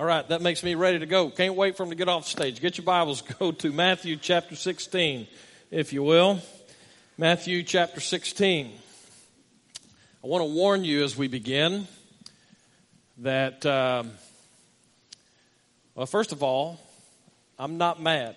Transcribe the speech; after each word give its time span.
All 0.00 0.06
right, 0.06 0.28
that 0.28 0.42
makes 0.42 0.62
me 0.62 0.76
ready 0.76 1.00
to 1.00 1.06
go. 1.06 1.28
Can't 1.28 1.56
wait 1.56 1.76
for 1.76 1.82
them 1.82 1.90
to 1.90 1.96
get 1.96 2.08
off 2.08 2.24
stage. 2.24 2.60
Get 2.60 2.78
your 2.78 2.84
Bibles, 2.84 3.20
go 3.40 3.50
to 3.50 3.72
Matthew 3.72 4.14
chapter 4.14 4.54
16, 4.54 5.26
if 5.72 5.92
you 5.92 6.04
will. 6.04 6.38
Matthew 7.16 7.64
chapter 7.64 7.98
16. 7.98 8.72
I 10.22 10.26
want 10.28 10.42
to 10.42 10.54
warn 10.54 10.84
you 10.84 11.02
as 11.02 11.16
we 11.16 11.26
begin 11.26 11.88
that, 13.18 13.66
um, 13.66 14.12
well, 15.96 16.06
first 16.06 16.30
of 16.30 16.44
all, 16.44 16.78
I'm 17.58 17.76
not 17.76 18.00
mad. 18.00 18.36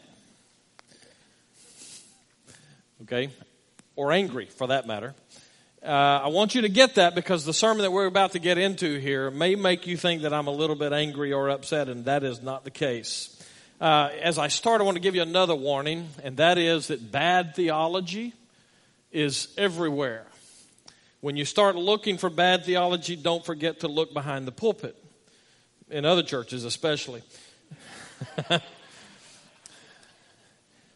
Okay? 3.03 3.29
Or 3.95 4.11
angry, 4.11 4.47
for 4.47 4.65
that 4.65 4.87
matter. 4.87 5.13
Uh, 5.83 6.21
I 6.25 6.27
want 6.27 6.53
you 6.53 6.61
to 6.61 6.69
get 6.69 6.95
that 6.95 7.15
because 7.15 7.43
the 7.43 7.55
sermon 7.55 7.81
that 7.81 7.91
we're 7.91 8.05
about 8.05 8.33
to 8.33 8.39
get 8.39 8.59
into 8.59 8.99
here 8.99 9.31
may 9.31 9.55
make 9.55 9.87
you 9.87 9.97
think 9.97 10.21
that 10.21 10.31
I'm 10.31 10.45
a 10.45 10.51
little 10.51 10.75
bit 10.75 10.93
angry 10.93 11.33
or 11.33 11.49
upset, 11.49 11.89
and 11.89 12.05
that 12.05 12.23
is 12.23 12.39
not 12.39 12.63
the 12.63 12.69
case. 12.69 13.35
Uh, 13.79 14.09
as 14.21 14.37
I 14.37 14.47
start, 14.49 14.79
I 14.79 14.83
want 14.83 14.97
to 14.97 15.01
give 15.01 15.15
you 15.15 15.23
another 15.23 15.55
warning, 15.55 16.07
and 16.23 16.37
that 16.37 16.59
is 16.59 16.89
that 16.89 17.11
bad 17.11 17.55
theology 17.55 18.33
is 19.11 19.47
everywhere. 19.57 20.27
When 21.19 21.35
you 21.35 21.45
start 21.45 21.75
looking 21.75 22.19
for 22.19 22.29
bad 22.29 22.63
theology, 22.63 23.15
don't 23.15 23.43
forget 23.43 23.79
to 23.79 23.87
look 23.87 24.13
behind 24.13 24.45
the 24.47 24.51
pulpit, 24.51 24.95
in 25.89 26.05
other 26.05 26.21
churches 26.21 26.63
especially. 26.63 27.23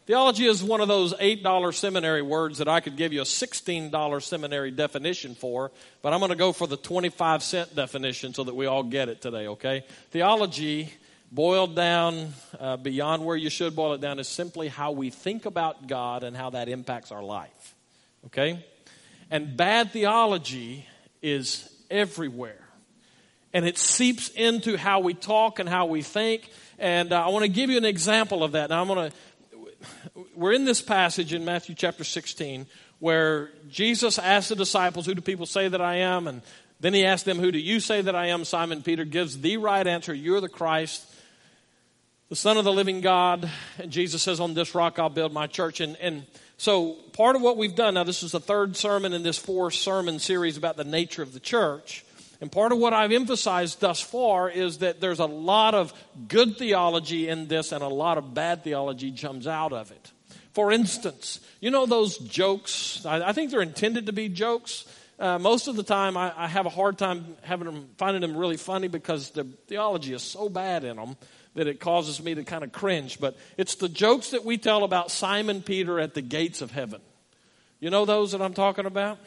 Theology 0.06 0.46
is 0.46 0.62
one 0.62 0.80
of 0.80 0.86
those 0.86 1.14
$8 1.14 1.74
seminary 1.74 2.22
words 2.22 2.58
that 2.58 2.68
I 2.68 2.78
could 2.78 2.96
give 2.96 3.12
you 3.12 3.22
a 3.22 3.24
$16 3.24 4.22
seminary 4.22 4.70
definition 4.70 5.34
for, 5.34 5.72
but 6.00 6.12
I'm 6.12 6.20
going 6.20 6.30
to 6.30 6.36
go 6.36 6.52
for 6.52 6.68
the 6.68 6.76
25 6.76 7.42
cent 7.42 7.74
definition 7.74 8.32
so 8.32 8.44
that 8.44 8.54
we 8.54 8.66
all 8.66 8.84
get 8.84 9.08
it 9.08 9.20
today, 9.20 9.48
okay? 9.48 9.84
Theology, 10.12 10.92
boiled 11.32 11.74
down 11.74 12.34
uh, 12.60 12.76
beyond 12.76 13.24
where 13.24 13.36
you 13.36 13.50
should 13.50 13.74
boil 13.74 13.94
it 13.94 14.00
down, 14.00 14.20
is 14.20 14.28
simply 14.28 14.68
how 14.68 14.92
we 14.92 15.10
think 15.10 15.44
about 15.44 15.88
God 15.88 16.22
and 16.22 16.36
how 16.36 16.50
that 16.50 16.68
impacts 16.68 17.10
our 17.10 17.24
life, 17.24 17.74
okay? 18.26 18.64
And 19.28 19.56
bad 19.56 19.90
theology 19.90 20.86
is 21.20 21.68
everywhere. 21.90 22.62
And 23.52 23.66
it 23.66 23.76
seeps 23.76 24.28
into 24.28 24.76
how 24.76 25.00
we 25.00 25.14
talk 25.14 25.58
and 25.58 25.68
how 25.68 25.86
we 25.86 26.02
think. 26.02 26.48
And 26.78 27.12
uh, 27.12 27.26
I 27.26 27.30
want 27.30 27.44
to 27.44 27.50
give 27.50 27.70
you 27.70 27.78
an 27.78 27.84
example 27.84 28.44
of 28.44 28.52
that. 28.52 28.70
Now, 28.70 28.82
I'm 28.82 28.86
going 28.86 29.10
to 29.10 29.16
we're 30.34 30.52
in 30.52 30.64
this 30.64 30.80
passage 30.80 31.32
in 31.32 31.44
Matthew 31.44 31.74
chapter 31.74 32.04
16 32.04 32.66
where 32.98 33.50
Jesus 33.68 34.18
asked 34.18 34.48
the 34.48 34.56
disciples, 34.56 35.06
Who 35.06 35.14
do 35.14 35.20
people 35.20 35.46
say 35.46 35.68
that 35.68 35.80
I 35.80 35.96
am? 35.96 36.26
And 36.26 36.42
then 36.80 36.94
he 36.94 37.04
asked 37.04 37.24
them, 37.24 37.38
Who 37.38 37.52
do 37.52 37.58
you 37.58 37.80
say 37.80 38.00
that 38.00 38.14
I 38.14 38.26
am? 38.26 38.44
Simon 38.44 38.82
Peter 38.82 39.04
gives 39.04 39.40
the 39.40 39.56
right 39.56 39.86
answer 39.86 40.14
You're 40.14 40.40
the 40.40 40.48
Christ, 40.48 41.04
the 42.28 42.36
Son 42.36 42.56
of 42.56 42.64
the 42.64 42.72
living 42.72 43.00
God. 43.00 43.50
And 43.78 43.90
Jesus 43.90 44.22
says, 44.22 44.40
On 44.40 44.54
this 44.54 44.74
rock 44.74 44.98
I'll 44.98 45.10
build 45.10 45.32
my 45.32 45.46
church. 45.46 45.80
And, 45.80 45.96
and 45.96 46.26
so 46.56 46.92
part 47.12 47.36
of 47.36 47.42
what 47.42 47.56
we've 47.56 47.74
done, 47.74 47.94
now 47.94 48.04
this 48.04 48.22
is 48.22 48.32
the 48.32 48.40
third 48.40 48.76
sermon 48.76 49.12
in 49.12 49.22
this 49.22 49.38
four 49.38 49.70
sermon 49.70 50.18
series 50.18 50.56
about 50.56 50.76
the 50.76 50.84
nature 50.84 51.22
of 51.22 51.32
the 51.32 51.40
church. 51.40 52.04
And 52.40 52.52
part 52.52 52.72
of 52.72 52.78
what 52.78 52.92
I've 52.92 53.12
emphasized 53.12 53.80
thus 53.80 54.00
far 54.00 54.50
is 54.50 54.78
that 54.78 55.00
there's 55.00 55.20
a 55.20 55.26
lot 55.26 55.74
of 55.74 55.92
good 56.28 56.56
theology 56.56 57.28
in 57.28 57.48
this 57.48 57.72
and 57.72 57.82
a 57.82 57.88
lot 57.88 58.18
of 58.18 58.34
bad 58.34 58.62
theology 58.62 59.12
comes 59.12 59.46
out 59.46 59.72
of 59.72 59.90
it. 59.90 60.12
For 60.52 60.72
instance, 60.72 61.40
you 61.60 61.70
know 61.70 61.86
those 61.86 62.18
jokes? 62.18 63.04
I, 63.04 63.28
I 63.28 63.32
think 63.32 63.50
they're 63.50 63.62
intended 63.62 64.06
to 64.06 64.12
be 64.12 64.28
jokes. 64.28 64.86
Uh, 65.18 65.38
most 65.38 65.66
of 65.66 65.76
the 65.76 65.82
time, 65.82 66.16
I, 66.16 66.32
I, 66.36 66.46
have 66.46 66.66
a 66.66 66.70
hard 66.70 66.98
time 66.98 67.36
having 67.42 67.66
them, 67.66 67.88
finding 67.96 68.20
them 68.20 68.36
really 68.36 68.58
funny 68.58 68.88
because 68.88 69.30
the 69.30 69.44
theology 69.66 70.12
is 70.12 70.22
so 70.22 70.50
bad 70.50 70.84
in 70.84 70.96
them 70.96 71.16
that 71.54 71.66
it 71.66 71.80
causes 71.80 72.22
me 72.22 72.34
to 72.34 72.44
kind 72.44 72.64
of 72.64 72.70
cringe. 72.70 73.18
But 73.18 73.36
it's 73.56 73.76
the 73.76 73.88
jokes 73.88 74.30
that 74.30 74.44
we 74.44 74.58
tell 74.58 74.84
about 74.84 75.10
Simon 75.10 75.62
Peter 75.62 75.98
at 75.98 76.12
the 76.12 76.20
gates 76.20 76.60
of 76.60 76.70
heaven. 76.70 77.00
You 77.80 77.88
know 77.88 78.04
those 78.04 78.32
that 78.32 78.42
I'm 78.42 78.54
talking 78.54 78.84
about? 78.84 79.18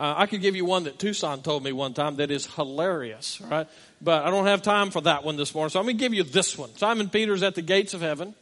Uh, 0.00 0.14
I 0.16 0.24
could 0.24 0.40
give 0.40 0.56
you 0.56 0.64
one 0.64 0.84
that 0.84 0.98
Tucson 0.98 1.42
told 1.42 1.62
me 1.62 1.72
one 1.72 1.92
time 1.92 2.16
that 2.16 2.30
is 2.30 2.46
hilarious, 2.46 3.38
right? 3.42 3.68
But 4.00 4.24
I 4.24 4.30
don't 4.30 4.46
have 4.46 4.62
time 4.62 4.90
for 4.90 5.02
that 5.02 5.24
one 5.24 5.36
this 5.36 5.54
morning. 5.54 5.68
So 5.68 5.78
I'm 5.78 5.84
going 5.84 5.98
to 5.98 6.00
give 6.00 6.14
you 6.14 6.22
this 6.22 6.56
one. 6.56 6.74
Simon 6.76 7.10
Peter's 7.10 7.42
at 7.42 7.54
the 7.54 7.60
gates 7.60 7.92
of 7.92 8.00
heaven. 8.00 8.34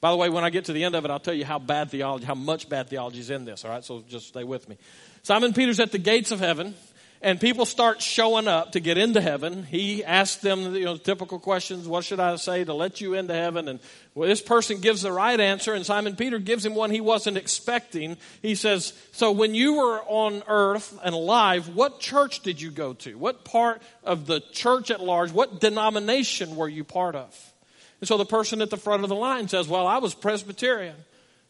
By 0.00 0.10
the 0.10 0.16
way, 0.16 0.30
when 0.30 0.42
I 0.42 0.48
get 0.48 0.64
to 0.64 0.72
the 0.72 0.84
end 0.84 0.94
of 0.94 1.04
it, 1.04 1.10
I'll 1.10 1.20
tell 1.20 1.34
you 1.34 1.44
how 1.44 1.58
bad 1.58 1.90
theology, 1.90 2.24
how 2.24 2.34
much 2.34 2.66
bad 2.66 2.88
theology 2.88 3.20
is 3.20 3.28
in 3.28 3.44
this, 3.44 3.62
all 3.62 3.70
right? 3.70 3.84
So 3.84 4.02
just 4.08 4.28
stay 4.28 4.42
with 4.42 4.66
me. 4.70 4.78
Simon 5.22 5.52
Peter's 5.52 5.80
at 5.80 5.92
the 5.92 5.98
gates 5.98 6.30
of 6.30 6.40
heaven 6.40 6.74
and 7.22 7.40
people 7.40 7.64
start 7.64 8.02
showing 8.02 8.48
up 8.48 8.72
to 8.72 8.80
get 8.80 8.98
into 8.98 9.20
heaven. 9.20 9.62
He 9.62 10.04
asks 10.04 10.42
them, 10.42 10.74
you 10.74 10.84
know, 10.84 10.96
typical 10.96 11.38
questions. 11.38 11.86
What 11.86 12.04
should 12.04 12.18
I 12.18 12.34
say 12.36 12.64
to 12.64 12.74
let 12.74 13.00
you 13.00 13.14
into 13.14 13.32
heaven? 13.32 13.68
And 13.68 13.78
well, 14.14 14.28
this 14.28 14.42
person 14.42 14.80
gives 14.80 15.02
the 15.02 15.12
right 15.12 15.38
answer, 15.38 15.72
and 15.72 15.86
Simon 15.86 16.16
Peter 16.16 16.38
gives 16.38 16.66
him 16.66 16.74
one 16.74 16.90
he 16.90 17.00
wasn't 17.00 17.36
expecting. 17.36 18.16
He 18.42 18.56
says, 18.56 18.92
"So 19.12 19.30
when 19.30 19.54
you 19.54 19.74
were 19.74 20.02
on 20.02 20.42
earth 20.48 20.98
and 21.04 21.14
alive, 21.14 21.74
what 21.76 22.00
church 22.00 22.40
did 22.40 22.60
you 22.60 22.70
go 22.70 22.92
to? 22.94 23.16
What 23.16 23.44
part 23.44 23.80
of 24.02 24.26
the 24.26 24.40
church 24.52 24.90
at 24.90 25.00
large? 25.00 25.30
What 25.30 25.60
denomination 25.60 26.56
were 26.56 26.68
you 26.68 26.82
part 26.82 27.14
of?" 27.14 27.52
And 28.00 28.08
so 28.08 28.18
the 28.18 28.26
person 28.26 28.60
at 28.60 28.70
the 28.70 28.76
front 28.76 29.04
of 29.04 29.08
the 29.08 29.14
line 29.14 29.46
says, 29.46 29.68
"Well, 29.68 29.86
I 29.86 29.98
was 29.98 30.12
Presbyterian." 30.12 30.96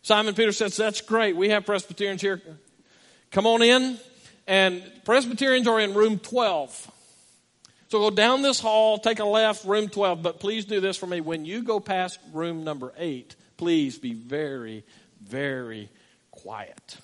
Simon 0.03 0.35
Peter 0.35 0.53
says, 0.53 0.77
"That's 0.77 1.01
great. 1.01 1.35
We 1.35 1.49
have 1.49 1.65
Presbyterians 1.65 2.21
here. 2.21 2.43
Come 3.31 3.47
on 3.47 3.63
in." 3.63 3.99
And 4.47 4.83
Presbyterians 5.05 5.67
are 5.67 5.81
in 5.81 5.95
room 5.95 6.19
12. 6.19 6.91
So 7.89 7.99
go 7.99 8.11
down 8.11 8.41
this 8.41 8.59
hall, 8.59 8.99
take 8.99 9.19
a 9.19 9.25
left, 9.25 9.67
room 9.67 9.89
12, 9.89 10.23
but 10.23 10.41
please 10.41 10.65
do 10.65 10.81
this 10.81 10.97
for 10.97 11.07
me. 11.07 11.21
When 11.21 11.45
you 11.45 11.63
go 11.63 11.79
past 11.79 12.19
room 12.33 12.65
number 12.65 12.93
8, 12.97 13.37
please 13.59 13.99
be 13.99 14.15
very, 14.15 14.85
very 15.21 15.91
quiet. 16.31 16.97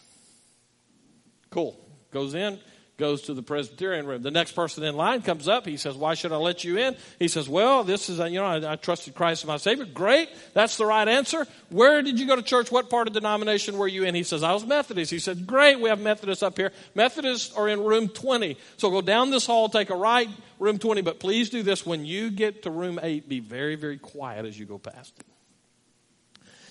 Cool. 1.50 1.78
Goes 2.10 2.34
in, 2.34 2.58
goes 2.98 3.22
to 3.22 3.34
the 3.34 3.42
Presbyterian 3.42 4.06
room. 4.06 4.22
The 4.22 4.30
next 4.30 4.52
person 4.52 4.82
in 4.82 4.96
line 4.96 5.22
comes 5.22 5.48
up. 5.48 5.64
He 5.64 5.76
says, 5.76 5.94
Why 5.94 6.14
should 6.14 6.32
I 6.32 6.36
let 6.36 6.64
you 6.64 6.76
in? 6.76 6.96
He 7.18 7.28
says, 7.28 7.48
Well, 7.48 7.84
this 7.84 8.10
is, 8.10 8.18
a, 8.18 8.28
you 8.28 8.40
know, 8.40 8.44
I, 8.44 8.72
I, 8.72 8.76
trusted 8.76 9.14
Christ 9.14 9.44
as 9.44 9.48
my 9.48 9.56
Savior. 9.56 9.86
Great. 9.86 10.28
That's 10.52 10.76
the 10.76 10.84
right 10.84 11.06
answer. 11.06 11.46
Where 11.70 12.02
did 12.02 12.18
you 12.18 12.26
go 12.26 12.36
to 12.36 12.42
church? 12.42 12.70
What 12.70 12.90
part 12.90 13.06
of 13.06 13.14
denomination 13.14 13.78
were 13.78 13.88
you 13.88 14.04
in? 14.04 14.14
He 14.14 14.24
says, 14.24 14.42
I 14.42 14.52
was 14.52 14.66
Methodist. 14.66 15.10
He 15.10 15.20
said, 15.20 15.46
Great. 15.46 15.80
We 15.80 15.88
have 15.88 16.00
Methodists 16.00 16.42
up 16.42 16.56
here. 16.56 16.72
Methodists 16.94 17.54
are 17.56 17.68
in 17.68 17.82
room 17.82 18.08
20. 18.08 18.58
So 18.76 18.90
go 18.90 19.00
down 19.00 19.30
this 19.30 19.46
hall, 19.46 19.68
take 19.68 19.90
a 19.90 19.96
right, 19.96 20.28
room 20.58 20.78
20. 20.78 21.00
But 21.02 21.20
please 21.20 21.50
do 21.50 21.62
this. 21.62 21.86
When 21.86 22.04
you 22.04 22.30
get 22.30 22.64
to 22.64 22.70
room 22.70 22.98
8, 23.00 23.28
be 23.28 23.40
very, 23.40 23.76
very 23.76 23.98
quiet 23.98 24.44
as 24.44 24.58
you 24.58 24.66
go 24.66 24.78
past 24.78 25.14
it. 25.20 25.26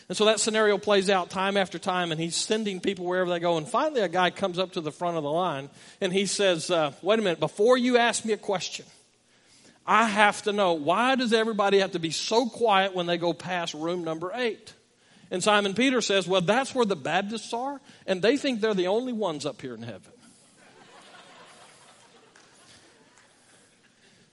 And 0.09 0.17
so 0.17 0.25
that 0.25 0.39
scenario 0.39 0.77
plays 0.77 1.09
out 1.09 1.29
time 1.29 1.57
after 1.57 1.77
time, 1.77 2.11
and 2.11 2.21
he's 2.21 2.35
sending 2.35 2.79
people 2.79 3.05
wherever 3.05 3.29
they 3.29 3.39
go. 3.39 3.57
And 3.57 3.67
finally, 3.67 4.01
a 4.01 4.07
guy 4.07 4.29
comes 4.29 4.57
up 4.57 4.73
to 4.73 4.81
the 4.81 4.91
front 4.91 5.17
of 5.17 5.23
the 5.23 5.31
line 5.31 5.69
and 5.99 6.13
he 6.13 6.25
says, 6.25 6.71
uh, 6.71 6.93
Wait 7.01 7.19
a 7.19 7.21
minute, 7.21 7.41
before 7.41 7.77
you 7.77 7.97
ask 7.97 8.23
me 8.23 8.31
a 8.31 8.37
question, 8.37 8.85
I 9.85 10.07
have 10.07 10.41
to 10.43 10.53
know 10.53 10.73
why 10.73 11.15
does 11.15 11.33
everybody 11.33 11.79
have 11.79 11.91
to 11.91 11.99
be 11.99 12.11
so 12.11 12.47
quiet 12.47 12.95
when 12.95 13.05
they 13.05 13.17
go 13.17 13.33
past 13.33 13.73
room 13.73 14.05
number 14.05 14.31
eight? 14.33 14.73
And 15.29 15.43
Simon 15.43 15.73
Peter 15.73 15.99
says, 15.99 16.25
Well, 16.25 16.41
that's 16.41 16.73
where 16.73 16.85
the 16.85 16.95
Baptists 16.95 17.53
are, 17.53 17.81
and 18.05 18.21
they 18.21 18.37
think 18.37 18.61
they're 18.61 18.73
the 18.73 18.87
only 18.87 19.13
ones 19.13 19.45
up 19.45 19.61
here 19.61 19.75
in 19.75 19.83
heaven. 19.83 20.13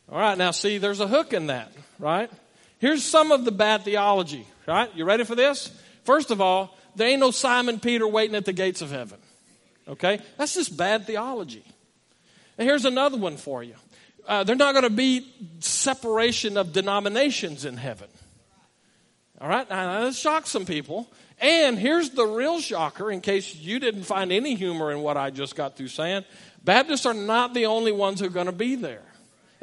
All 0.09 0.21
right, 0.21 0.39
now 0.39 0.53
see, 0.53 0.79
there's 0.79 1.01
a 1.01 1.09
hook 1.09 1.33
in 1.33 1.49
that, 1.49 1.73
right? 1.99 2.31
Here's 2.79 3.05
some 3.05 3.33
of 3.33 3.45
the 3.45 3.53
bad 3.53 3.83
theology, 3.83 4.47
right? 4.67 4.95
You 4.95 5.05
ready 5.05 5.25
for 5.25 5.35
this? 5.35 5.71
First 6.05 6.31
of 6.31 6.41
all, 6.41 6.77
there 6.97 7.09
ain't 7.09 7.21
no 7.21 7.31
Simon 7.31 7.81
Peter 7.81 8.07
waiting 8.07 8.37
at 8.37 8.45
the 8.45 8.53
gates 8.53 8.83
of 8.83 8.91
heaven. 8.91 9.19
Okay? 9.89 10.21
That's 10.37 10.55
just 10.55 10.77
bad 10.77 11.07
theology. 11.07 11.65
And 12.59 12.69
here's 12.69 12.85
another 12.85 13.17
one 13.17 13.37
for 13.37 13.63
you. 13.63 13.75
Uh, 14.27 14.45
there's 14.45 14.59
not 14.59 14.73
going 14.73 14.85
to 14.85 14.91
be 14.91 15.27
separation 15.61 16.57
of 16.57 16.73
denominations 16.73 17.65
in 17.65 17.77
heaven. 17.77 18.09
All 19.41 19.49
right? 19.49 19.69
Now, 19.69 20.05
that 20.05 20.15
shocks 20.15 20.51
some 20.51 20.65
people. 20.65 21.11
And 21.41 21.79
here's 21.79 22.11
the 22.11 22.25
real 22.25 22.61
shocker, 22.61 23.11
in 23.11 23.21
case 23.21 23.55
you 23.55 23.79
didn't 23.79 24.05
find 24.05 24.31
any 24.33 24.55
humor 24.55 24.93
in 24.93 25.01
what 25.01 25.17
I 25.17 25.31
just 25.31 25.57
got 25.57 25.77
through 25.77 25.89
saying 25.89 26.25
Baptists 26.65 27.05
are 27.05 27.15
not 27.15 27.53
the 27.53 27.67
only 27.67 27.93
ones 27.93 28.21
who 28.21 28.27
are 28.27 28.31
going 28.31 28.47
to 28.47 28.53
be 28.53 28.75
there. 28.75 29.03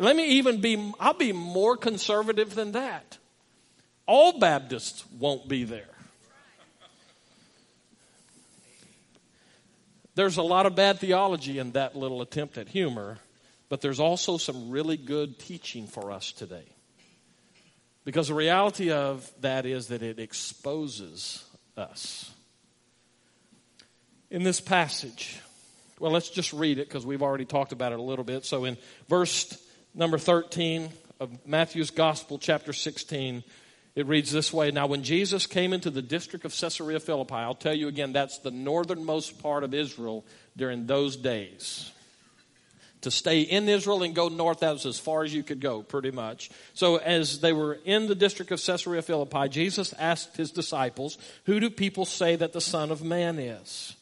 And 0.01 0.07
let 0.07 0.15
me 0.15 0.29
even 0.29 0.61
be, 0.61 0.93
I'll 0.99 1.13
be 1.13 1.31
more 1.31 1.77
conservative 1.77 2.55
than 2.55 2.71
that. 2.71 3.19
All 4.07 4.39
Baptists 4.39 5.05
won't 5.19 5.47
be 5.47 5.63
there. 5.63 5.93
There's 10.15 10.37
a 10.37 10.41
lot 10.41 10.65
of 10.65 10.75
bad 10.75 10.97
theology 10.97 11.59
in 11.59 11.73
that 11.73 11.95
little 11.95 12.23
attempt 12.23 12.57
at 12.57 12.67
humor, 12.67 13.19
but 13.69 13.81
there's 13.81 13.99
also 13.99 14.37
some 14.37 14.71
really 14.71 14.97
good 14.97 15.37
teaching 15.37 15.85
for 15.85 16.11
us 16.11 16.31
today. 16.31 16.65
Because 18.03 18.29
the 18.29 18.33
reality 18.33 18.89
of 18.89 19.31
that 19.41 19.67
is 19.67 19.89
that 19.89 20.01
it 20.01 20.17
exposes 20.17 21.45
us. 21.77 22.31
In 24.31 24.41
this 24.41 24.61
passage, 24.61 25.39
well, 25.99 26.11
let's 26.11 26.31
just 26.31 26.53
read 26.53 26.79
it 26.79 26.87
because 26.87 27.05
we've 27.05 27.21
already 27.21 27.45
talked 27.45 27.71
about 27.71 27.91
it 27.91 27.99
a 27.99 28.01
little 28.01 28.25
bit. 28.25 28.45
So 28.45 28.65
in 28.65 28.77
verse 29.07 29.61
number 29.93 30.17
13 30.17 30.89
of 31.19 31.45
Matthew's 31.45 31.91
Gospel, 31.91 32.37
chapter 32.39 32.73
16, 32.73 33.43
it 33.95 34.05
reads 34.07 34.31
this 34.31 34.53
way 34.53 34.71
Now, 34.71 34.87
when 34.87 35.03
Jesus 35.03 35.45
came 35.45 35.73
into 35.73 35.89
the 35.89 36.01
district 36.01 36.45
of 36.45 36.55
Caesarea 36.57 36.99
Philippi, 36.99 37.35
I'll 37.35 37.53
tell 37.53 37.73
you 37.73 37.87
again, 37.87 38.13
that's 38.13 38.39
the 38.39 38.51
northernmost 38.51 39.41
part 39.41 39.63
of 39.63 39.73
Israel 39.73 40.25
during 40.55 40.87
those 40.87 41.15
days. 41.15 41.91
To 43.01 43.11
stay 43.11 43.41
in 43.41 43.67
Israel 43.67 44.03
and 44.03 44.13
go 44.13 44.29
north, 44.29 44.59
that 44.59 44.73
was 44.73 44.85
as 44.85 44.99
far 44.99 45.23
as 45.23 45.33
you 45.33 45.41
could 45.41 45.59
go, 45.59 45.81
pretty 45.81 46.11
much. 46.11 46.51
So, 46.75 46.97
as 46.97 47.39
they 47.39 47.51
were 47.51 47.79
in 47.83 48.07
the 48.07 48.13
district 48.13 48.51
of 48.51 48.63
Caesarea 48.63 49.01
Philippi, 49.01 49.49
Jesus 49.49 49.93
asked 49.93 50.37
his 50.37 50.51
disciples, 50.51 51.17
Who 51.45 51.59
do 51.59 51.71
people 51.71 52.05
say 52.05 52.35
that 52.35 52.53
the 52.53 52.61
Son 52.61 52.91
of 52.91 53.03
Man 53.03 53.39
is? 53.39 53.95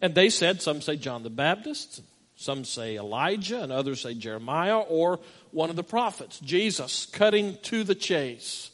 And 0.00 0.14
they 0.14 0.30
said, 0.30 0.62
Some 0.62 0.80
say 0.80 0.96
John 0.96 1.24
the 1.24 1.30
Baptist, 1.30 2.00
some 2.40 2.64
say 2.64 2.96
Elijah, 2.96 3.60
and 3.64 3.72
others 3.72 4.02
say 4.02 4.14
Jeremiah 4.14 4.78
or 4.78 5.18
one 5.50 5.70
of 5.70 5.76
the 5.76 5.82
prophets. 5.82 6.38
Jesus, 6.38 7.04
cutting 7.06 7.58
to 7.62 7.82
the 7.82 7.96
chase, 7.96 8.70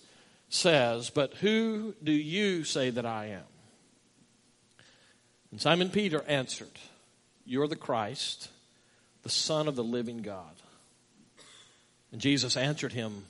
says, 0.51 1.09
But 1.09 1.33
who 1.37 1.95
do 2.05 2.13
you 2.13 2.65
say 2.65 2.91
that 2.91 3.07
I 3.07 3.29
am? 3.29 3.45
And 5.51 5.63
Simon 5.63 5.89
Peter 5.89 6.23
answered, 6.29 6.79
You're 7.47 7.67
the 7.67 7.75
Christ, 7.75 8.51
the 9.23 9.31
Son 9.31 9.67
of 9.67 9.77
the 9.77 9.85
living 9.85 10.21
God. 10.21 10.45
And 12.13 12.21
Jesus 12.21 12.59
answered 12.59 12.93
him, 12.93 13.25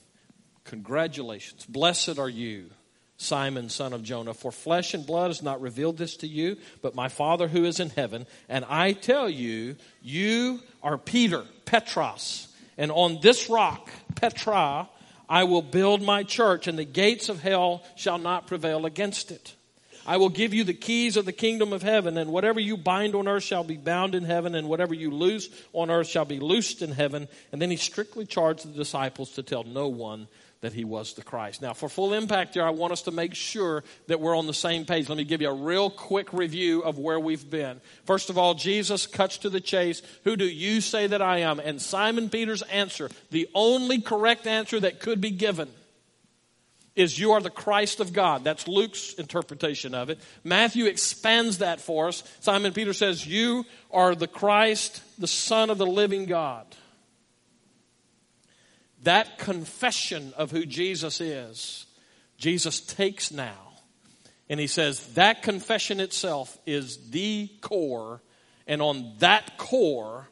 Congratulations, 0.64 1.64
blessed 1.64 2.18
are 2.18 2.28
you 2.28 2.70
Simon, 3.16 3.68
son 3.68 3.92
of 3.92 4.02
Jonah, 4.02 4.34
for 4.34 4.50
flesh 4.50 4.92
and 4.92 5.06
blood 5.06 5.28
has 5.28 5.42
not 5.42 5.60
revealed 5.60 5.96
this 5.96 6.16
to 6.18 6.26
you, 6.26 6.56
but 6.82 6.94
my 6.94 7.08
Father 7.08 7.48
who 7.48 7.64
is 7.64 7.80
in 7.80 7.90
heaven. 7.90 8.26
And 8.48 8.64
I 8.68 8.92
tell 8.92 9.30
you, 9.30 9.76
you 10.02 10.60
are 10.82 10.98
Peter, 10.98 11.44
Petros, 11.64 12.48
and 12.76 12.90
on 12.90 13.20
this 13.22 13.48
rock, 13.48 13.88
Petra, 14.16 14.88
I 15.28 15.44
will 15.44 15.62
build 15.62 16.02
my 16.02 16.24
church, 16.24 16.66
and 16.66 16.78
the 16.78 16.84
gates 16.84 17.28
of 17.28 17.40
hell 17.40 17.84
shall 17.96 18.18
not 18.18 18.46
prevail 18.46 18.84
against 18.84 19.30
it. 19.30 19.54
I 20.06 20.18
will 20.18 20.28
give 20.28 20.52
you 20.52 20.64
the 20.64 20.74
keys 20.74 21.16
of 21.16 21.24
the 21.24 21.32
kingdom 21.32 21.72
of 21.72 21.82
heaven, 21.82 22.18
and 22.18 22.30
whatever 22.30 22.60
you 22.60 22.76
bind 22.76 23.14
on 23.14 23.26
earth 23.26 23.44
shall 23.44 23.64
be 23.64 23.76
bound 23.76 24.14
in 24.14 24.24
heaven, 24.24 24.54
and 24.54 24.68
whatever 24.68 24.92
you 24.92 25.10
loose 25.10 25.48
on 25.72 25.90
earth 25.90 26.08
shall 26.08 26.26
be 26.26 26.40
loosed 26.40 26.82
in 26.82 26.92
heaven. 26.92 27.26
And 27.52 27.62
then 27.62 27.70
he 27.70 27.76
strictly 27.76 28.26
charged 28.26 28.66
the 28.66 28.76
disciples 28.76 29.30
to 29.32 29.42
tell 29.42 29.64
no 29.64 29.88
one 29.88 30.28
that 30.64 30.72
he 30.72 30.84
was 30.84 31.12
the 31.12 31.22
Christ. 31.22 31.60
Now, 31.60 31.74
for 31.74 31.90
full 31.90 32.14
impact 32.14 32.54
here, 32.54 32.64
I 32.64 32.70
want 32.70 32.92
us 32.92 33.02
to 33.02 33.10
make 33.10 33.34
sure 33.34 33.84
that 34.06 34.18
we're 34.18 34.36
on 34.36 34.46
the 34.46 34.54
same 34.54 34.86
page. 34.86 35.10
Let 35.10 35.18
me 35.18 35.24
give 35.24 35.42
you 35.42 35.50
a 35.50 35.54
real 35.54 35.90
quick 35.90 36.32
review 36.32 36.82
of 36.82 36.98
where 36.98 37.20
we've 37.20 37.48
been. 37.48 37.82
First 38.06 38.30
of 38.30 38.38
all, 38.38 38.54
Jesus 38.54 39.06
cuts 39.06 39.38
to 39.38 39.50
the 39.50 39.60
chase. 39.60 40.00
Who 40.24 40.36
do 40.36 40.46
you 40.46 40.80
say 40.80 41.06
that 41.06 41.20
I 41.20 41.38
am? 41.38 41.60
And 41.60 41.82
Simon 41.82 42.30
Peter's 42.30 42.62
answer, 42.62 43.10
the 43.30 43.46
only 43.54 44.00
correct 44.00 44.46
answer 44.46 44.80
that 44.80 45.00
could 45.00 45.20
be 45.20 45.30
given, 45.30 45.68
is 46.96 47.18
you 47.18 47.32
are 47.32 47.40
the 47.40 47.50
Christ 47.50 48.00
of 48.00 48.12
God. 48.12 48.42
That's 48.42 48.66
Luke's 48.66 49.14
interpretation 49.14 49.94
of 49.94 50.10
it. 50.10 50.18
Matthew 50.44 50.86
expands 50.86 51.58
that 51.58 51.80
for 51.80 52.08
us. 52.08 52.22
Simon 52.40 52.72
Peter 52.72 52.92
says, 52.92 53.26
You 53.26 53.66
are 53.90 54.14
the 54.14 54.28
Christ, 54.28 55.02
the 55.18 55.26
Son 55.26 55.70
of 55.70 55.78
the 55.78 55.86
living 55.86 56.24
God. 56.24 56.66
That 59.04 59.38
confession 59.38 60.34
of 60.36 60.50
who 60.50 60.66
Jesus 60.66 61.20
is, 61.20 61.86
Jesus 62.36 62.80
takes 62.80 63.32
now. 63.32 63.72
And 64.50 64.60
he 64.60 64.66
says 64.66 65.06
that 65.14 65.42
confession 65.42 66.00
itself 66.00 66.58
is 66.66 67.10
the 67.10 67.50
core. 67.60 68.22
And 68.66 68.82
on 68.82 69.14
that 69.18 69.56
core, 69.56 70.28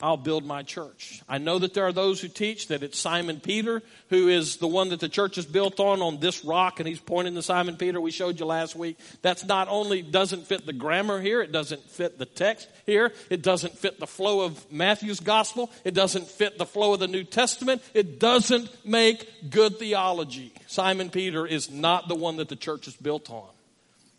I'll 0.00 0.16
build 0.16 0.44
my 0.44 0.62
church. 0.62 1.22
I 1.28 1.38
know 1.38 1.58
that 1.58 1.72
there 1.72 1.84
are 1.84 1.92
those 1.92 2.20
who 2.20 2.28
teach 2.28 2.68
that 2.68 2.82
it's 2.82 2.98
Simon 2.98 3.40
Peter 3.40 3.82
who 4.10 4.28
is 4.28 4.56
the 4.56 4.66
one 4.66 4.90
that 4.90 5.00
the 5.00 5.08
church 5.08 5.38
is 5.38 5.46
built 5.46 5.80
on, 5.80 6.02
on 6.02 6.20
this 6.20 6.44
rock, 6.44 6.80
and 6.80 6.88
he's 6.88 7.00
pointing 7.00 7.34
to 7.34 7.42
Simon 7.42 7.76
Peter. 7.76 8.00
We 8.00 8.10
showed 8.10 8.38
you 8.38 8.46
last 8.46 8.76
week. 8.76 8.98
That's 9.22 9.44
not 9.44 9.68
only 9.68 10.02
doesn't 10.02 10.46
fit 10.46 10.66
the 10.66 10.72
grammar 10.72 11.20
here, 11.20 11.40
it 11.40 11.52
doesn't 11.52 11.88
fit 11.90 12.18
the 12.18 12.26
text 12.26 12.68
here, 12.86 13.12
it 13.30 13.42
doesn't 13.42 13.78
fit 13.78 13.98
the 13.98 14.06
flow 14.06 14.42
of 14.42 14.70
Matthew's 14.70 15.20
gospel, 15.20 15.70
it 15.84 15.94
doesn't 15.94 16.26
fit 16.26 16.58
the 16.58 16.66
flow 16.66 16.94
of 16.94 17.00
the 17.00 17.08
New 17.08 17.24
Testament, 17.24 17.82
it 17.94 18.18
doesn't 18.18 18.84
make 18.84 19.50
good 19.50 19.78
theology. 19.78 20.52
Simon 20.66 21.08
Peter 21.08 21.46
is 21.46 21.70
not 21.70 22.08
the 22.08 22.14
one 22.14 22.36
that 22.36 22.48
the 22.48 22.56
church 22.56 22.88
is 22.88 22.96
built 22.96 23.30
on. 23.30 23.48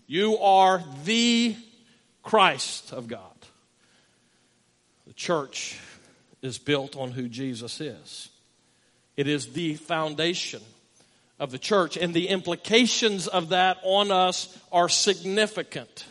You 0.07 0.37
are 0.37 0.83
the 1.03 1.55
Christ 2.23 2.91
of 2.91 3.07
God 3.07 3.34
church 5.15 5.79
is 6.41 6.57
built 6.57 6.95
on 6.95 7.11
who 7.11 7.27
Jesus 7.27 7.81
is. 7.81 8.29
It 9.17 9.27
is 9.27 9.53
the 9.53 9.75
foundation 9.75 10.61
of 11.39 11.51
the 11.51 11.57
church, 11.57 11.97
and 11.97 12.13
the 12.13 12.27
implications 12.27 13.27
of 13.27 13.49
that 13.49 13.77
on 13.83 14.11
us 14.11 14.57
are 14.71 14.87
significant. 14.87 16.05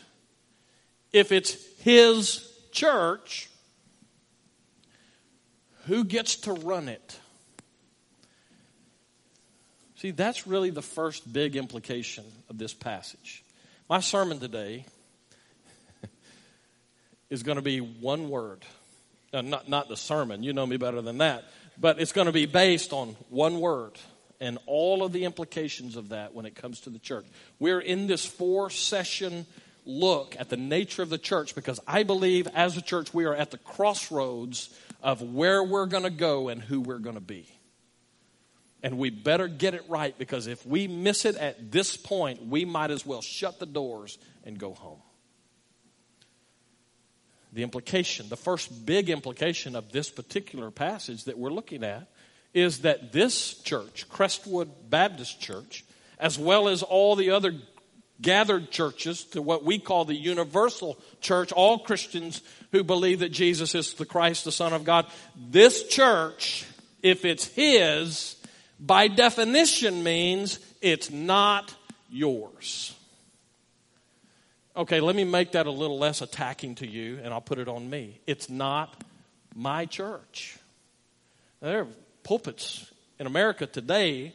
If 1.13 1.33
it's 1.33 1.57
His 1.79 2.51
church, 2.73 3.49
who 5.87 6.05
gets 6.05 6.37
to 6.37 6.53
run 6.53 6.89
it? 6.89 7.19
See, 9.97 10.11
that's 10.11 10.47
really 10.47 10.71
the 10.71 10.83
first 10.83 11.31
big 11.33 11.57
implication 11.57 12.25
of 12.51 12.59
this 12.59 12.75
passage. 12.75 13.43
My 13.89 14.01
sermon 14.01 14.39
today 14.41 14.85
is 17.31 17.43
going 17.43 17.57
to 17.57 17.63
be 17.63 17.79
one 17.79 18.29
word 18.29 18.65
uh, 19.35 19.43
not, 19.43 19.69
not 19.69 19.89
the 19.89 19.97
sermon, 19.97 20.43
you 20.43 20.53
know 20.53 20.67
me 20.67 20.77
better 20.77 21.03
than 21.03 21.19
that, 21.19 21.45
but 21.79 22.01
it's 22.01 22.13
going 22.13 22.27
to 22.27 22.33
be 22.33 22.47
based 22.47 22.93
on 22.93 23.17
one 23.29 23.59
word 23.61 23.99
and 24.41 24.59
all 24.67 25.03
of 25.03 25.13
the 25.13 25.25
implications 25.25 25.97
of 25.97 26.11
that 26.11 26.35
when 26.35 26.47
it 26.47 26.55
comes 26.55 26.81
to 26.81 26.91
the 26.91 26.99
church. 26.99 27.27
We're 27.59 27.81
in 27.81 28.07
this 28.07 28.25
four 28.25 28.71
session 28.71 29.47
look 29.85 30.37
at 30.39 30.49
the 30.49 30.57
nature 30.57 31.03
of 31.03 31.11
the 31.11 31.19
church 31.19 31.55
because 31.55 31.81
I 31.87 32.05
believe 32.05 32.47
as 32.55 32.77
a 32.77 32.83
church 32.83 33.13
we 33.13 33.25
are 33.25 33.35
at 33.35 33.51
the 33.51 33.59
crossroads 33.59 34.71
of 35.03 35.21
where 35.21 35.63
we're 35.63 35.87
going 35.87 36.05
to 36.05 36.11
go 36.11 36.49
and 36.49 36.63
who 36.63 36.81
we're 36.81 36.99
going 36.99 37.17
to 37.17 37.21
be. 37.21 37.47
And 38.83 38.99
we 38.99 39.11
better 39.11 39.49
get 39.49 39.75
it 39.75 39.85
right 39.89 40.17
because 40.17 40.47
if 40.47 40.65
we 40.67 40.89
miss 40.89 41.25
it 41.25 41.37
at 41.37 41.73
this 41.73 41.97
point, 41.97 42.47
we 42.47 42.65
might 42.65 42.91
as 42.91 43.05
well 43.05 43.23
shut 43.23 43.59
the 43.59 43.67
doors 43.67 44.19
and 44.45 44.59
go 44.59 44.75
home 44.75 45.01
the 47.55 47.63
implication, 47.63 48.29
the 48.29 48.37
first 48.37 48.85
big 48.85 49.09
implication 49.09 49.77
of 49.77 49.93
this 49.93 50.11
particular 50.11 50.71
passage 50.73 51.25
that 51.25 51.39
we're 51.39 51.51
looking 51.51 51.85
at 51.85 52.09
is 52.53 52.81
that 52.81 53.13
this 53.13 53.55
church, 53.63 54.09
Crestwood 54.09 54.91
Baptist 54.91 55.41
Church, 55.41 55.85
as 56.19 56.39
well 56.39 56.69
as 56.69 56.83
all 56.83 57.15
the 57.15 57.31
other 57.31 57.55
gathered 58.21 58.71
churches 58.71 59.25
to 59.25 59.43
what 59.43 59.65
we 59.65 59.79
call 59.79 60.05
the 60.05 60.15
universal 60.15 60.99
church, 61.21 61.53
all 61.53 61.79
Christians 61.79 62.43
who 62.73 62.83
believe 62.83 63.21
that 63.21 63.31
Jesus 63.31 63.75
is 63.75 63.95
the 63.95 64.07
Christ, 64.07 64.45
the 64.45 64.53
Son 64.53 64.73
of 64.73 64.85
God, 64.85 65.07
this 65.37 65.87
church, 65.89 66.67
if 67.03 67.25
it's 67.25 67.47
His, 67.47 68.37
by 68.81 69.09
definition 69.09 70.03
means 70.03 70.59
it's 70.81 71.11
not 71.11 71.73
yours. 72.11 72.94
Okay, 74.77 75.01
let 75.01 75.15
me 75.15 75.23
make 75.25 75.53
that 75.53 75.67
a 75.67 75.71
little 75.71 75.99
less 75.99 76.21
attacking 76.21 76.75
to 76.77 76.87
you, 76.87 77.21
and 77.23 77.33
I'll 77.33 77.41
put 77.41 77.59
it 77.59 77.69
on 77.69 77.89
me. 77.89 78.21
It's 78.27 78.51
not 78.51 79.05
my 79.55 79.87
church. 79.87 80.59
There 81.61 81.83
are 81.83 81.87
pulpits 82.25 82.91
in 83.21 83.27
America 83.27 83.67
today 83.67 84.35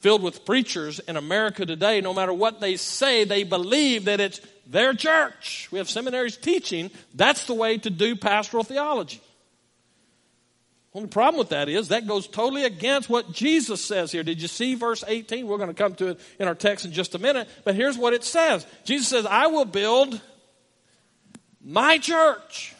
filled 0.00 0.22
with 0.22 0.46
preachers 0.46 0.98
in 1.00 1.16
America 1.16 1.66
today, 1.66 2.00
no 2.00 2.14
matter 2.14 2.32
what 2.32 2.60
they 2.60 2.76
say, 2.76 3.24
they 3.24 3.44
believe 3.44 4.06
that 4.06 4.18
it's 4.18 4.40
their 4.66 4.94
church. 4.94 5.68
We 5.70 5.78
have 5.78 5.90
seminaries 5.90 6.36
teaching 6.36 6.90
that's 7.14 7.44
the 7.44 7.54
way 7.54 7.76
to 7.78 7.90
do 7.90 8.16
pastoral 8.16 8.64
theology. 8.64 9.20
Only 10.92 11.08
problem 11.08 11.38
with 11.38 11.50
that 11.50 11.68
is 11.68 11.88
that 11.88 12.08
goes 12.08 12.26
totally 12.26 12.64
against 12.64 13.08
what 13.08 13.32
Jesus 13.32 13.84
says 13.84 14.10
here. 14.10 14.24
Did 14.24 14.42
you 14.42 14.48
see 14.48 14.74
verse 14.74 15.04
18? 15.06 15.46
We're 15.46 15.56
going 15.56 15.68
to 15.68 15.74
come 15.74 15.94
to 15.96 16.08
it 16.08 16.20
in 16.40 16.48
our 16.48 16.54
text 16.54 16.84
in 16.84 16.92
just 16.92 17.14
a 17.14 17.18
minute. 17.18 17.48
But 17.64 17.76
here's 17.76 17.96
what 17.96 18.12
it 18.12 18.24
says 18.24 18.66
Jesus 18.84 19.06
says, 19.06 19.26
I 19.26 19.46
will 19.46 19.64
build 19.64 20.20
my 21.64 21.98
church. 21.98 22.74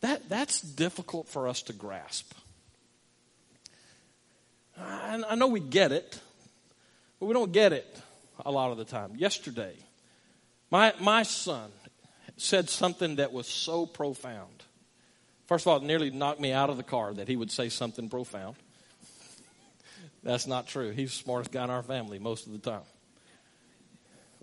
That, 0.00 0.28
that's 0.28 0.60
difficult 0.60 1.28
for 1.28 1.46
us 1.46 1.62
to 1.62 1.72
grasp. 1.72 2.32
I, 4.78 5.22
I 5.28 5.34
know 5.34 5.46
we 5.46 5.60
get 5.60 5.92
it, 5.92 6.18
but 7.20 7.26
we 7.26 7.34
don't 7.34 7.52
get 7.52 7.72
it 7.72 8.00
a 8.44 8.50
lot 8.50 8.72
of 8.72 8.78
the 8.78 8.84
time. 8.84 9.12
Yesterday, 9.16 9.74
my, 10.70 10.94
my 10.98 11.22
son 11.22 11.70
said 12.36 12.70
something 12.70 13.16
that 13.16 13.32
was 13.32 13.46
so 13.46 13.86
profound. 13.86 14.64
First 15.52 15.66
of 15.66 15.72
all, 15.72 15.76
it 15.76 15.82
nearly 15.82 16.10
knocked 16.10 16.40
me 16.40 16.50
out 16.50 16.70
of 16.70 16.78
the 16.78 16.82
car 16.82 17.12
that 17.12 17.28
he 17.28 17.36
would 17.36 17.50
say 17.50 17.68
something 17.68 18.08
profound. 18.08 18.56
That's 20.22 20.46
not 20.46 20.66
true. 20.66 20.92
He's 20.92 21.10
the 21.10 21.16
smartest 21.16 21.52
guy 21.52 21.62
in 21.64 21.68
our 21.68 21.82
family 21.82 22.18
most 22.18 22.46
of 22.46 22.52
the 22.52 22.70
time. 22.70 22.80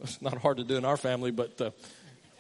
It's 0.04 0.22
not 0.22 0.38
hard 0.38 0.58
to 0.58 0.64
do 0.64 0.76
in 0.76 0.86
our 0.86 0.98
family, 0.98 1.32
but 1.32 1.60
uh, 1.60 1.72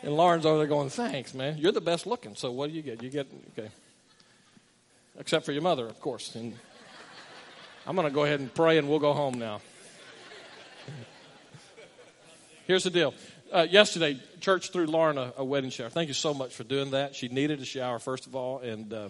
and 0.04 0.16
Lauren's 0.16 0.46
over 0.46 0.60
there 0.60 0.68
going, 0.68 0.92
"Thanks, 0.92 1.34
man. 1.34 1.58
You're 1.58 1.72
the 1.72 1.82
best 1.82 2.06
looking." 2.06 2.36
So 2.36 2.52
what 2.52 2.70
do 2.70 2.76
you 2.76 2.84
get? 2.84 3.02
You 3.02 3.10
get 3.10 3.26
okay. 3.58 3.72
except 5.18 5.46
for 5.48 5.52
your 5.52 5.64
mother, 5.64 5.88
of 5.88 6.00
course. 6.00 6.36
And 6.36 6.54
I'm 7.88 7.96
going 7.96 8.08
to 8.08 8.14
go 8.14 8.24
ahead 8.24 8.40
and 8.40 8.54
pray, 8.54 8.78
and 8.78 8.88
we'll 8.88 9.00
go 9.00 9.14
home 9.14 9.40
now. 9.40 9.62
Here's 12.68 12.84
the 12.84 12.92
deal. 12.92 13.16
Uh, 13.52 13.66
yesterday, 13.68 14.20
church 14.42 14.72
threw 14.72 14.86
Lauren 14.86 15.18
a, 15.18 15.34
a, 15.38 15.44
wedding 15.44 15.72
shower. 15.72 15.90
Thank 15.90 16.08
you 16.08 16.14
so 16.14 16.36
much 16.36 16.54
for 16.54 16.64
doing 16.64 16.92
that. 16.92 17.16
She 17.16 17.30
needed 17.30 17.60
a 17.60 17.66
shower, 17.66 17.98
first 17.98 18.28
of 18.28 18.36
all, 18.36 18.60
and 18.60 18.94
uh, 18.94 19.10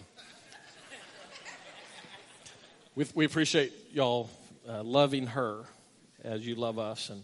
we, 2.96 3.06
we 3.14 3.26
appreciate 3.26 3.74
y'all 3.92 4.30
uh, 4.68 4.82
loving 4.82 5.28
her 5.28 5.66
as 6.24 6.48
you 6.48 6.56
love 6.56 6.80
us. 6.80 7.10
And 7.10 7.24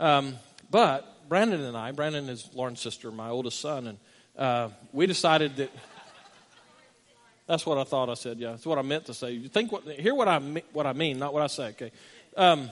um, 0.00 0.38
but 0.72 1.28
Brandon 1.28 1.60
and 1.60 1.76
I, 1.76 1.92
Brandon 1.92 2.28
is 2.28 2.50
Lauren's 2.52 2.80
sister, 2.80 3.12
my 3.12 3.28
oldest 3.28 3.60
son, 3.60 3.86
and 3.86 3.98
uh, 4.36 4.70
we 4.92 5.06
decided 5.06 5.56
that. 5.56 5.70
That's 7.46 7.64
what 7.66 7.78
I 7.78 7.84
thought 7.84 8.08
I 8.08 8.14
said. 8.14 8.38
Yeah, 8.38 8.52
that's 8.52 8.66
what 8.66 8.78
I 8.78 8.82
meant 8.82 9.06
to 9.06 9.14
say. 9.14 9.32
You 9.32 9.48
think 9.48 9.70
what? 9.70 9.84
Hear 9.84 10.16
what 10.16 10.26
I 10.26 10.40
what 10.72 10.86
I 10.86 10.94
mean, 10.94 11.20
not 11.20 11.32
what 11.32 11.42
I 11.42 11.48
say. 11.48 11.68
Okay. 11.68 11.92
Um, 12.36 12.70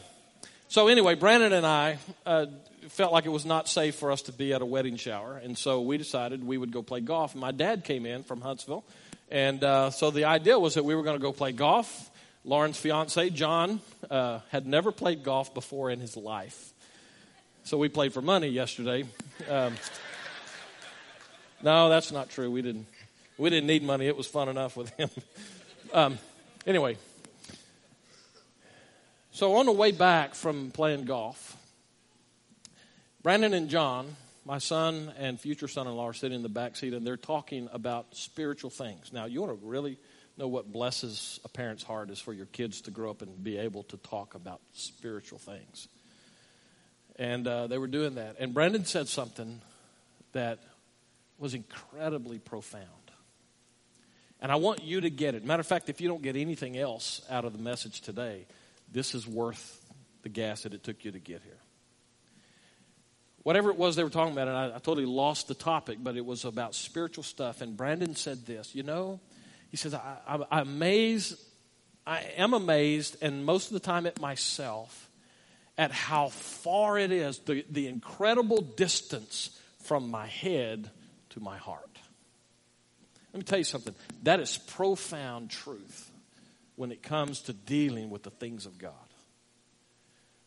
so 0.68 0.88
anyway, 0.88 1.14
Brandon 1.14 1.52
and 1.52 1.66
I 1.66 1.98
uh, 2.24 2.46
felt 2.88 3.12
like 3.12 3.26
it 3.26 3.30
was 3.30 3.44
not 3.44 3.68
safe 3.68 3.94
for 3.96 4.12
us 4.12 4.22
to 4.22 4.32
be 4.32 4.52
at 4.52 4.62
a 4.62 4.66
wedding 4.66 4.96
shower, 4.96 5.40
and 5.42 5.56
so 5.56 5.80
we 5.80 5.98
decided 5.98 6.44
we 6.44 6.58
would 6.58 6.72
go 6.72 6.82
play 6.82 7.00
golf. 7.00 7.34
My 7.34 7.52
dad 7.52 7.84
came 7.84 8.06
in 8.06 8.22
from 8.22 8.40
Huntsville, 8.40 8.84
and 9.30 9.62
uh, 9.64 9.90
so 9.90 10.10
the 10.10 10.24
idea 10.24 10.58
was 10.58 10.74
that 10.74 10.84
we 10.84 10.94
were 10.94 11.02
going 11.02 11.16
to 11.16 11.22
go 11.22 11.32
play 11.32 11.52
golf. 11.52 12.10
Lauren's 12.44 12.78
fiance, 12.78 13.30
John, 13.30 13.80
uh, 14.10 14.40
had 14.50 14.66
never 14.66 14.92
played 14.92 15.22
golf 15.22 15.52
before 15.52 15.90
in 15.90 16.00
his 16.00 16.16
life. 16.16 16.72
So 17.64 17.76
we 17.76 17.88
played 17.88 18.14
for 18.14 18.22
money 18.22 18.48
yesterday. 18.48 19.04
Um, 19.48 19.74
no, 21.62 21.88
that's 21.88 22.12
not 22.12 22.30
true. 22.30 22.50
We 22.50 22.62
didn't. 22.62 22.86
We 23.36 23.50
didn't 23.50 23.66
need 23.66 23.82
money. 23.82 24.06
It 24.06 24.16
was 24.16 24.26
fun 24.26 24.48
enough 24.48 24.76
with 24.76 24.90
him. 24.90 25.10
Um, 25.92 26.18
anyway, 26.66 26.96
so 29.38 29.54
on 29.54 29.66
the 29.66 29.72
way 29.72 29.92
back 29.92 30.34
from 30.34 30.72
playing 30.72 31.04
golf, 31.04 31.56
Brandon 33.22 33.54
and 33.54 33.68
John, 33.68 34.16
my 34.44 34.58
son 34.58 35.12
and 35.16 35.38
future 35.38 35.68
son-in-law, 35.68 36.06
are 36.06 36.12
sitting 36.12 36.34
in 36.34 36.42
the 36.42 36.48
back 36.48 36.74
seat, 36.74 36.92
and 36.92 37.06
they're 37.06 37.16
talking 37.16 37.68
about 37.72 38.16
spiritual 38.16 38.68
things. 38.68 39.12
Now, 39.12 39.26
you 39.26 39.40
want 39.40 39.60
to 39.60 39.64
really 39.64 39.96
know 40.36 40.48
what 40.48 40.72
blesses 40.72 41.38
a 41.44 41.48
parent's 41.48 41.84
heart 41.84 42.10
is 42.10 42.18
for 42.18 42.32
your 42.32 42.46
kids 42.46 42.80
to 42.80 42.90
grow 42.90 43.12
up 43.12 43.22
and 43.22 43.44
be 43.44 43.58
able 43.58 43.84
to 43.84 43.96
talk 43.98 44.34
about 44.34 44.60
spiritual 44.72 45.38
things. 45.38 45.86
And 47.14 47.46
uh, 47.46 47.68
they 47.68 47.78
were 47.78 47.86
doing 47.86 48.16
that. 48.16 48.34
And 48.40 48.52
Brandon 48.52 48.84
said 48.84 49.06
something 49.06 49.60
that 50.32 50.58
was 51.38 51.54
incredibly 51.54 52.40
profound. 52.40 52.86
And 54.40 54.50
I 54.50 54.56
want 54.56 54.82
you 54.82 55.00
to 55.00 55.10
get 55.10 55.36
it. 55.36 55.44
Matter 55.44 55.60
of 55.60 55.66
fact, 55.68 55.88
if 55.88 56.00
you 56.00 56.08
don't 56.08 56.22
get 56.22 56.34
anything 56.34 56.76
else 56.76 57.22
out 57.30 57.44
of 57.44 57.52
the 57.52 57.62
message 57.62 58.00
today, 58.00 58.44
this 58.92 59.14
is 59.14 59.26
worth 59.26 59.84
the 60.22 60.28
gas 60.28 60.62
that 60.62 60.74
it 60.74 60.82
took 60.82 61.04
you 61.04 61.12
to 61.12 61.18
get 61.18 61.42
here. 61.42 61.58
Whatever 63.42 63.70
it 63.70 63.76
was 63.76 63.96
they 63.96 64.04
were 64.04 64.10
talking 64.10 64.32
about, 64.32 64.48
and 64.48 64.56
I, 64.56 64.66
I 64.76 64.78
totally 64.78 65.06
lost 65.06 65.48
the 65.48 65.54
topic, 65.54 65.98
but 66.02 66.16
it 66.16 66.24
was 66.24 66.44
about 66.44 66.74
spiritual 66.74 67.24
stuff. 67.24 67.60
And 67.60 67.76
Brandon 67.76 68.14
said 68.14 68.44
this 68.46 68.74
You 68.74 68.82
know, 68.82 69.20
he 69.70 69.76
says, 69.76 69.94
I, 69.94 70.18
I, 70.26 70.34
I'm 70.50 70.68
amazed, 70.68 71.40
I 72.06 72.20
am 72.36 72.52
amazed, 72.52 73.16
and 73.22 73.44
most 73.44 73.68
of 73.68 73.74
the 73.74 73.80
time 73.80 74.06
at 74.06 74.20
myself, 74.20 75.08
at 75.76 75.92
how 75.92 76.28
far 76.28 76.98
it 76.98 77.12
is, 77.12 77.38
the, 77.40 77.64
the 77.70 77.86
incredible 77.86 78.60
distance 78.60 79.58
from 79.84 80.10
my 80.10 80.26
head 80.26 80.90
to 81.30 81.40
my 81.40 81.56
heart. 81.56 81.98
Let 83.32 83.38
me 83.38 83.44
tell 83.44 83.58
you 83.58 83.64
something. 83.64 83.94
That 84.24 84.40
is 84.40 84.58
profound 84.58 85.50
truth 85.50 86.07
when 86.78 86.92
it 86.92 87.02
comes 87.02 87.40
to 87.40 87.52
dealing 87.52 88.08
with 88.08 88.22
the 88.22 88.30
things 88.30 88.64
of 88.64 88.78
God. 88.78 88.92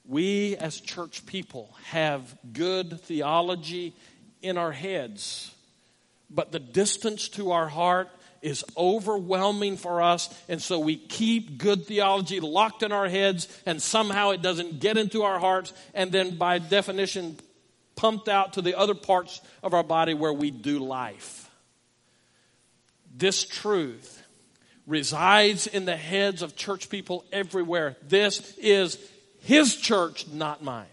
We 0.05 0.55
as 0.55 0.79
church 0.79 1.25
people 1.25 1.75
have 1.88 2.38
good 2.53 3.01
theology 3.01 3.93
in 4.41 4.57
our 4.57 4.71
heads, 4.71 5.53
but 6.29 6.53
the 6.53 6.59
distance 6.59 7.27
to 7.29 7.51
our 7.51 7.67
heart 7.67 8.09
is 8.41 8.63
overwhelming 8.77 9.75
for 9.75 10.01
us, 10.01 10.33
and 10.47 10.61
so 10.61 10.79
we 10.79 10.95
keep 10.95 11.57
good 11.57 11.85
theology 11.85 12.39
locked 12.39 12.81
in 12.81 12.93
our 12.93 13.09
heads, 13.09 13.50
and 13.65 13.81
somehow 13.81 14.29
it 14.29 14.41
doesn't 14.41 14.79
get 14.79 14.97
into 14.97 15.23
our 15.23 15.38
hearts, 15.38 15.73
and 15.93 16.13
then 16.13 16.38
by 16.38 16.59
definition, 16.59 17.38
pumped 17.97 18.29
out 18.29 18.53
to 18.53 18.61
the 18.61 18.75
other 18.75 18.95
parts 18.95 19.41
of 19.61 19.73
our 19.73 19.83
body 19.83 20.13
where 20.13 20.33
we 20.33 20.50
do 20.50 20.79
life. 20.79 21.51
This 23.13 23.45
truth 23.45 24.20
resides 24.91 25.67
in 25.67 25.86
the 25.86 25.95
heads 25.95 26.41
of 26.41 26.55
church 26.55 26.89
people 26.89 27.24
everywhere. 27.31 27.95
This 28.07 28.55
is 28.57 28.98
His 29.39 29.77
church, 29.77 30.27
not 30.27 30.63
mine. 30.63 30.86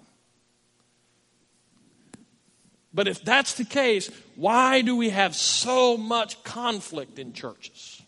But 2.94 3.08
if 3.08 3.22
that's 3.22 3.54
the 3.54 3.64
case, 3.64 4.08
why 4.36 4.80
do 4.82 4.96
we 4.96 5.10
have 5.10 5.34
so 5.34 5.96
much 5.96 6.42
conflict 6.44 7.18
in 7.18 7.32
churches? 7.32 8.00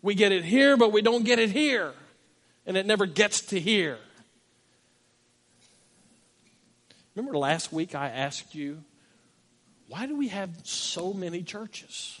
We 0.00 0.14
get 0.14 0.32
it 0.32 0.44
here, 0.44 0.76
but 0.76 0.90
we 0.90 1.02
don't 1.02 1.24
get 1.24 1.38
it 1.38 1.50
here. 1.50 1.92
And 2.66 2.76
it 2.76 2.86
never 2.86 3.06
gets 3.06 3.42
to 3.42 3.60
here. 3.60 3.98
Remember 7.14 7.36
last 7.36 7.72
week 7.72 7.94
I 7.94 8.08
asked 8.08 8.54
you, 8.54 8.82
why 9.88 10.06
do 10.06 10.16
we 10.16 10.28
have 10.28 10.50
so 10.64 11.12
many 11.12 11.42
churches? 11.42 12.20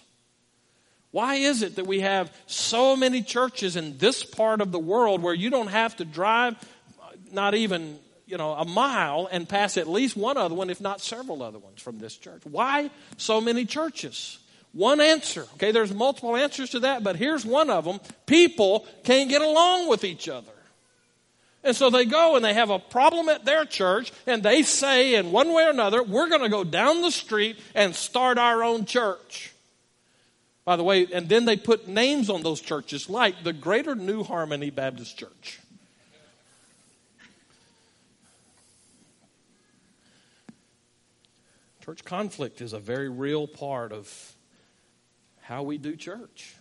Why 1.10 1.36
is 1.36 1.62
it 1.62 1.76
that 1.76 1.86
we 1.86 2.00
have 2.00 2.30
so 2.46 2.94
many 2.94 3.22
churches 3.22 3.76
in 3.76 3.98
this 3.98 4.22
part 4.24 4.60
of 4.60 4.72
the 4.72 4.78
world 4.78 5.22
where 5.22 5.34
you 5.34 5.50
don't 5.50 5.68
have 5.68 5.96
to 5.96 6.04
drive 6.04 6.54
uh, 7.00 7.10
not 7.32 7.54
even 7.54 7.98
you 8.26 8.36
know, 8.36 8.52
a 8.52 8.64
mile 8.64 9.26
and 9.32 9.48
pass 9.48 9.78
at 9.78 9.88
least 9.88 10.16
one 10.16 10.36
other 10.36 10.54
one, 10.54 10.68
if 10.68 10.80
not 10.82 11.00
several 11.00 11.42
other 11.42 11.58
ones 11.58 11.80
from 11.80 11.98
this 11.98 12.14
church. 12.16 12.42
Why 12.44 12.90
so 13.16 13.40
many 13.40 13.64
churches? 13.64 14.38
One 14.72 15.00
answer. 15.00 15.46
Okay, 15.54 15.72
there's 15.72 15.94
multiple 15.94 16.36
answers 16.36 16.70
to 16.70 16.80
that, 16.80 17.02
but 17.02 17.16
here's 17.16 17.46
one 17.46 17.70
of 17.70 17.86
them. 17.86 18.00
People 18.26 18.86
can't 19.02 19.30
get 19.30 19.40
along 19.40 19.88
with 19.88 20.04
each 20.04 20.28
other. 20.28 20.52
And 21.64 21.74
so 21.74 21.90
they 21.90 22.04
go 22.04 22.36
and 22.36 22.44
they 22.44 22.54
have 22.54 22.70
a 22.70 22.78
problem 22.78 23.30
at 23.30 23.46
their 23.46 23.64
church, 23.64 24.12
and 24.26 24.42
they 24.42 24.62
say, 24.62 25.14
in 25.14 25.32
one 25.32 25.52
way 25.52 25.64
or 25.64 25.70
another, 25.70 26.02
we're 26.02 26.28
going 26.28 26.42
to 26.42 26.48
go 26.48 26.64
down 26.64 27.00
the 27.00 27.10
street 27.10 27.58
and 27.74 27.94
start 27.94 28.38
our 28.38 28.62
own 28.62 28.84
church. 28.84 29.52
By 30.68 30.76
the 30.76 30.84
way, 30.84 31.06
and 31.14 31.30
then 31.30 31.46
they 31.46 31.56
put 31.56 31.88
names 31.88 32.28
on 32.28 32.42
those 32.42 32.60
churches 32.60 33.08
like 33.08 33.42
the 33.42 33.54
Greater 33.54 33.94
New 33.94 34.22
Harmony 34.22 34.68
Baptist 34.68 35.16
Church. 35.16 35.60
Church 41.82 42.04
conflict 42.04 42.60
is 42.60 42.74
a 42.74 42.78
very 42.78 43.08
real 43.08 43.46
part 43.46 43.92
of 43.92 44.34
how 45.40 45.62
we 45.62 45.78
do 45.78 45.96
church. 45.96 46.54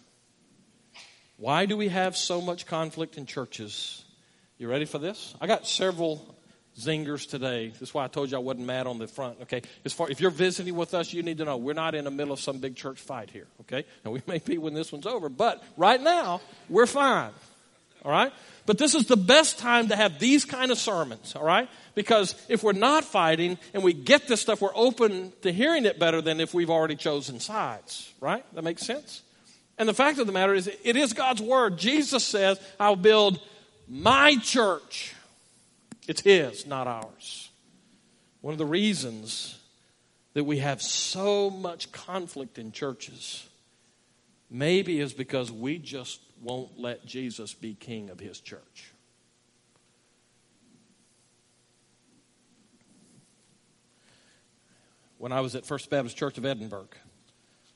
Why 1.35 1.65
do 1.65 1.75
we 1.75 1.89
have 1.89 2.15
so 2.15 2.39
much 2.39 2.65
conflict 2.65 3.17
in 3.17 3.25
churches? 3.25 4.05
You 4.57 4.69
ready 4.69 4.85
for 4.85 4.99
this? 4.99 5.35
I 5.41 5.47
got 5.47 5.67
several 5.67 6.36
zingers 6.79 7.27
today. 7.29 7.73
That's 7.79 7.93
why 7.93 8.05
I 8.05 8.07
told 8.07 8.31
you 8.31 8.37
I 8.37 8.39
wasn't 8.39 8.65
mad 8.65 8.87
on 8.87 8.99
the 8.99 9.07
front. 9.07 9.41
Okay, 9.43 9.61
as 9.83 9.93
far 9.93 10.09
if 10.09 10.21
you're 10.21 10.31
visiting 10.31 10.75
with 10.75 10.93
us, 10.93 11.11
you 11.13 11.23
need 11.23 11.39
to 11.39 11.45
know 11.45 11.57
we're 11.57 11.73
not 11.73 11.95
in 11.95 12.05
the 12.05 12.11
middle 12.11 12.33
of 12.33 12.39
some 12.39 12.59
big 12.59 12.75
church 12.75 12.99
fight 12.99 13.29
here. 13.29 13.47
Okay, 13.61 13.85
now 14.05 14.11
we 14.11 14.21
may 14.27 14.39
be 14.39 14.57
when 14.57 14.73
this 14.73 14.91
one's 14.91 15.05
over, 15.05 15.29
but 15.29 15.63
right 15.75 16.01
now 16.01 16.41
we're 16.69 16.85
fine. 16.85 17.31
All 18.05 18.11
right, 18.11 18.31
but 18.65 18.77
this 18.77 18.93
is 18.93 19.07
the 19.07 19.17
best 19.17 19.57
time 19.57 19.89
to 19.89 19.95
have 19.95 20.19
these 20.19 20.45
kind 20.45 20.71
of 20.71 20.77
sermons. 20.77 21.35
All 21.35 21.43
right, 21.43 21.67
because 21.95 22.35
if 22.47 22.63
we're 22.63 22.73
not 22.73 23.03
fighting 23.03 23.57
and 23.73 23.83
we 23.83 23.93
get 23.93 24.27
this 24.27 24.41
stuff, 24.41 24.61
we're 24.61 24.75
open 24.75 25.33
to 25.41 25.51
hearing 25.51 25.85
it 25.85 25.99
better 25.99 26.21
than 26.21 26.39
if 26.39 26.53
we've 26.53 26.69
already 26.69 26.95
chosen 26.95 27.39
sides, 27.39 28.13
right? 28.21 28.45
That 28.53 28.63
makes 28.63 28.83
sense? 28.83 29.23
And 29.77 29.87
the 29.87 29.93
fact 29.93 30.19
of 30.19 30.27
the 30.27 30.33
matter 30.33 30.53
is, 30.53 30.67
it 30.67 30.95
is 30.95 31.13
God's 31.13 31.41
word. 31.41 31.77
Jesus 31.77 32.23
says, 32.23 32.59
I'll 32.79 32.95
build 32.95 33.39
my 33.87 34.35
church. 34.37 35.13
It's 36.07 36.21
His, 36.21 36.65
not 36.65 36.87
ours. 36.87 37.49
One 38.41 38.53
of 38.53 38.57
the 38.57 38.65
reasons 38.65 39.59
that 40.33 40.45
we 40.45 40.59
have 40.59 40.81
so 40.81 41.49
much 41.49 41.91
conflict 41.91 42.57
in 42.57 42.71
churches 42.71 43.47
maybe 44.49 44.99
is 44.99 45.13
because 45.13 45.51
we 45.51 45.77
just 45.77 46.21
won't 46.41 46.79
let 46.79 47.05
Jesus 47.05 47.53
be 47.53 47.73
king 47.73 48.09
of 48.09 48.19
His 48.19 48.39
church. 48.39 48.93
when 55.17 55.31
I 55.31 55.41
was 55.41 55.55
at 55.55 55.65
First 55.65 55.89
Baptist 55.89 56.15
Church 56.15 56.37
of 56.37 56.45
Edinburg. 56.45 56.95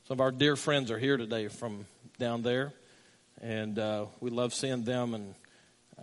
Some 0.08 0.16
of 0.16 0.22
our 0.22 0.32
dear 0.32 0.56
friends 0.56 0.92
are 0.92 1.00
here 1.00 1.18
today 1.18 1.48
from 1.48 1.86
down 2.20 2.44
there, 2.44 2.72
and 3.42 3.80
uh, 3.80 4.06
we 4.20 4.30
love 4.30 4.54
seeing 4.54 4.84
them, 4.84 5.16
and 5.16 5.34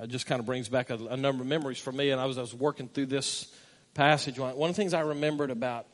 it 0.00 0.09
just 0.09 0.26
kind 0.26 0.40
of 0.40 0.47
brings 0.47 0.69
back 0.69 0.90
a, 0.90 0.95
a, 0.95 1.17
number 1.17 1.43
of 1.43 1.49
memories 1.49 1.78
for 1.78 1.93
me. 1.93 2.11
And 2.11 2.21
I 2.21 2.26
was, 2.26 2.38
I 2.38 2.43
was 2.43 2.55
working 2.55 2.88
through 2.88 3.07
this 3.07 3.52
passage. 3.95 4.38
One 4.38 4.52
of 4.52 4.76
the 4.76 4.81
things 4.81 4.95
I 4.95 5.00
remembered 5.00 5.50
about 5.50 5.87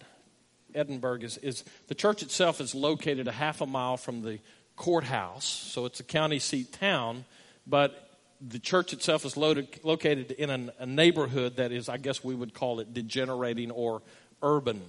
Edinburg 0.75 1.25
is, 1.25 1.37
is 1.39 1.65
the 1.87 1.95
church 1.95 2.23
itself 2.23 2.61
is 2.61 2.75
located 2.75 3.29
a 3.29 3.33
half 3.33 3.61
a 3.61 3.67
mile 3.67 3.97
from 3.97 4.23
the 4.23 4.41
courthouse, 4.77 5.45
so 5.45 5.87
it's 5.87 6.01
a 6.01 6.05
county 6.05 6.39
seat 6.39 6.73
town, 6.73 7.25
but 7.67 8.11
the 8.41 8.59
church 8.59 8.93
itself 8.93 9.25
is 9.25 9.37
located 9.37 10.33
in 10.33 10.51
an, 10.51 10.71
a 10.79 10.87
neighborhood 10.87 11.57
that 11.57 11.73
is, 11.73 11.89
I 11.89 11.97
guess 11.97 12.23
we 12.23 12.35
would 12.35 12.53
call 12.53 12.81
it 12.81 12.93
degenerating 12.93 13.71
or 13.71 14.03
urban. 14.43 14.83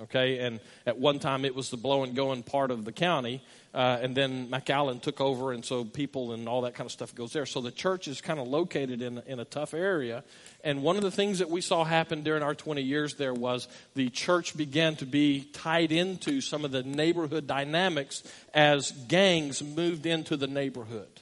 Okay, 0.00 0.38
and 0.38 0.58
at 0.86 0.98
one 0.98 1.18
time 1.18 1.44
it 1.44 1.54
was 1.54 1.68
the 1.68 1.76
blow 1.76 2.02
and 2.02 2.16
going 2.16 2.42
part 2.42 2.70
of 2.70 2.86
the 2.86 2.92
county, 2.92 3.42
uh, 3.74 3.98
and 4.00 4.16
then 4.16 4.48
McAllen 4.48 5.02
took 5.02 5.20
over, 5.20 5.52
and 5.52 5.62
so 5.62 5.84
people 5.84 6.32
and 6.32 6.48
all 6.48 6.62
that 6.62 6.74
kind 6.74 6.86
of 6.86 6.92
stuff 6.92 7.14
goes 7.14 7.34
there. 7.34 7.44
So 7.44 7.60
the 7.60 7.70
church 7.70 8.08
is 8.08 8.22
kind 8.22 8.40
of 8.40 8.48
located 8.48 9.02
in, 9.02 9.22
in 9.26 9.38
a 9.38 9.44
tough 9.44 9.74
area. 9.74 10.24
And 10.64 10.82
one 10.82 10.96
of 10.96 11.02
the 11.02 11.10
things 11.10 11.40
that 11.40 11.50
we 11.50 11.60
saw 11.60 11.84
happen 11.84 12.22
during 12.22 12.42
our 12.42 12.54
20 12.54 12.80
years 12.80 13.16
there 13.16 13.34
was 13.34 13.68
the 13.94 14.08
church 14.08 14.56
began 14.56 14.96
to 14.96 15.06
be 15.06 15.42
tied 15.52 15.92
into 15.92 16.40
some 16.40 16.64
of 16.64 16.70
the 16.70 16.82
neighborhood 16.82 17.46
dynamics 17.46 18.22
as 18.54 18.92
gangs 18.92 19.62
moved 19.62 20.06
into 20.06 20.38
the 20.38 20.46
neighborhood. 20.46 21.20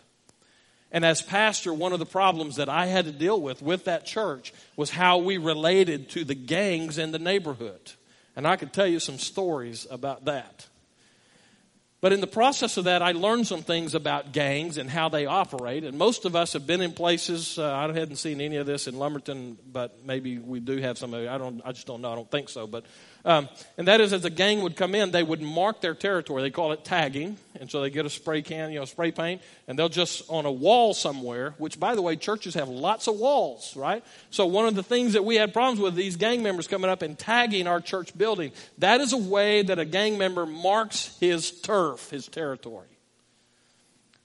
And 0.93 1.05
as 1.05 1.23
pastor, 1.23 1.75
one 1.75 1.93
of 1.93 1.99
the 1.99 2.07
problems 2.07 2.57
that 2.57 2.69
I 2.69 2.87
had 2.87 3.05
to 3.05 3.13
deal 3.13 3.41
with 3.41 3.63
with 3.63 3.85
that 3.85 4.07
church 4.07 4.53
was 4.77 4.91
how 4.91 5.19
we 5.19 5.39
related 5.39 6.11
to 6.11 6.25
the 6.25 6.35
gangs 6.35 6.99
in 6.99 7.11
the 7.11 7.19
neighborhood. 7.19 7.93
And 8.41 8.49
I 8.49 8.57
could 8.57 8.73
tell 8.73 8.87
you 8.87 9.01
some 9.01 9.19
stories 9.19 9.87
about 9.91 10.25
that. 10.25 10.67
But 12.01 12.15
in 12.15 12.23
the 12.23 12.27
process 12.27 12.79
of 12.79 12.85
that, 12.85 13.03
I 13.03 13.13
learned 13.13 13.47
some 13.47 13.61
things 13.61 13.95
about 13.95 14.33
gangs 14.33 14.79
and 14.79 14.89
how 14.89 15.11
they 15.11 15.27
operate. 15.27 15.85
And 15.85 15.99
most 15.99 16.25
of 16.25 16.35
us 16.35 16.55
have 16.55 16.67
been 16.67 16.81
in 16.81 16.93
places. 16.95 17.59
Uh, 17.59 17.71
I 17.71 17.83
hadn't 17.93 18.17
seen 18.17 18.41
any 18.41 18.57
of 18.57 18.65
this 18.65 18.87
in 18.87 18.99
Lumberton, 18.99 19.59
but 19.71 20.07
maybe 20.07 20.39
we 20.39 20.59
do 20.59 20.79
have 20.79 20.97
some. 20.97 21.13
I 21.13 21.37
don't. 21.37 21.61
I 21.67 21.73
just 21.73 21.87
don't 21.87 22.01
know. 22.01 22.11
I 22.11 22.15
don't 22.15 22.31
think 22.31 22.49
so. 22.49 22.67
But 22.67 22.87
um, 23.25 23.49
and 23.77 23.87
that 23.89 24.01
is, 24.01 24.13
as 24.13 24.25
a 24.25 24.31
gang 24.31 24.63
would 24.63 24.77
come 24.77 24.95
in, 24.95 25.11
they 25.11 25.23
would 25.23 25.43
mark 25.43 25.81
their 25.81 25.95
territory. 25.95 26.43
They 26.43 26.51
call 26.51 26.73
it 26.73 26.85
tagging. 26.85 27.37
And 27.61 27.71
so 27.71 27.83
they 27.83 27.91
get 27.91 28.07
a 28.07 28.11
spray 28.11 28.41
can, 28.41 28.73
you 28.73 28.79
know, 28.79 28.87
spray 28.87 29.13
paint, 29.13 29.43
and 29.69 29.79
they'll 29.79 29.91
just 29.91 30.23
on 30.31 30.47
a 30.47 30.53
wall 30.53 30.95
somewhere, 30.95 31.55
which, 31.59 31.79
by 31.79 31.95
the 31.95 32.01
way, 32.01 32.17
churches 32.17 32.55
have 32.55 32.69
lots 32.69 33.07
of 33.07 33.17
walls, 33.17 33.77
right? 33.77 34.03
So 34.31 34.47
one 34.47 34.67
of 34.67 34.75
the 34.75 34.83
things 34.83 35.13
that 35.13 35.25
we 35.25 35.37
had 35.37 35.53
problems 35.53 35.81
with 35.81 35.95
these 35.95 36.17
gang 36.17 36.43
members 36.43 36.67
coming 36.67 36.89
up 36.89 37.03
and 37.03 37.19
tagging 37.19 37.67
our 37.67 37.81
church 37.81 38.17
building, 38.17 38.53
that 38.79 39.03
is 39.03 39.13
a 39.13 39.19
way 39.19 39.63
that 39.63 39.79
a 39.79 39.85
gang 39.85 40.17
member 40.17 40.47
marks 40.47 41.17
his 41.21 41.51
turf, 41.51 42.09
his 42.09 42.27
territory. 42.29 42.87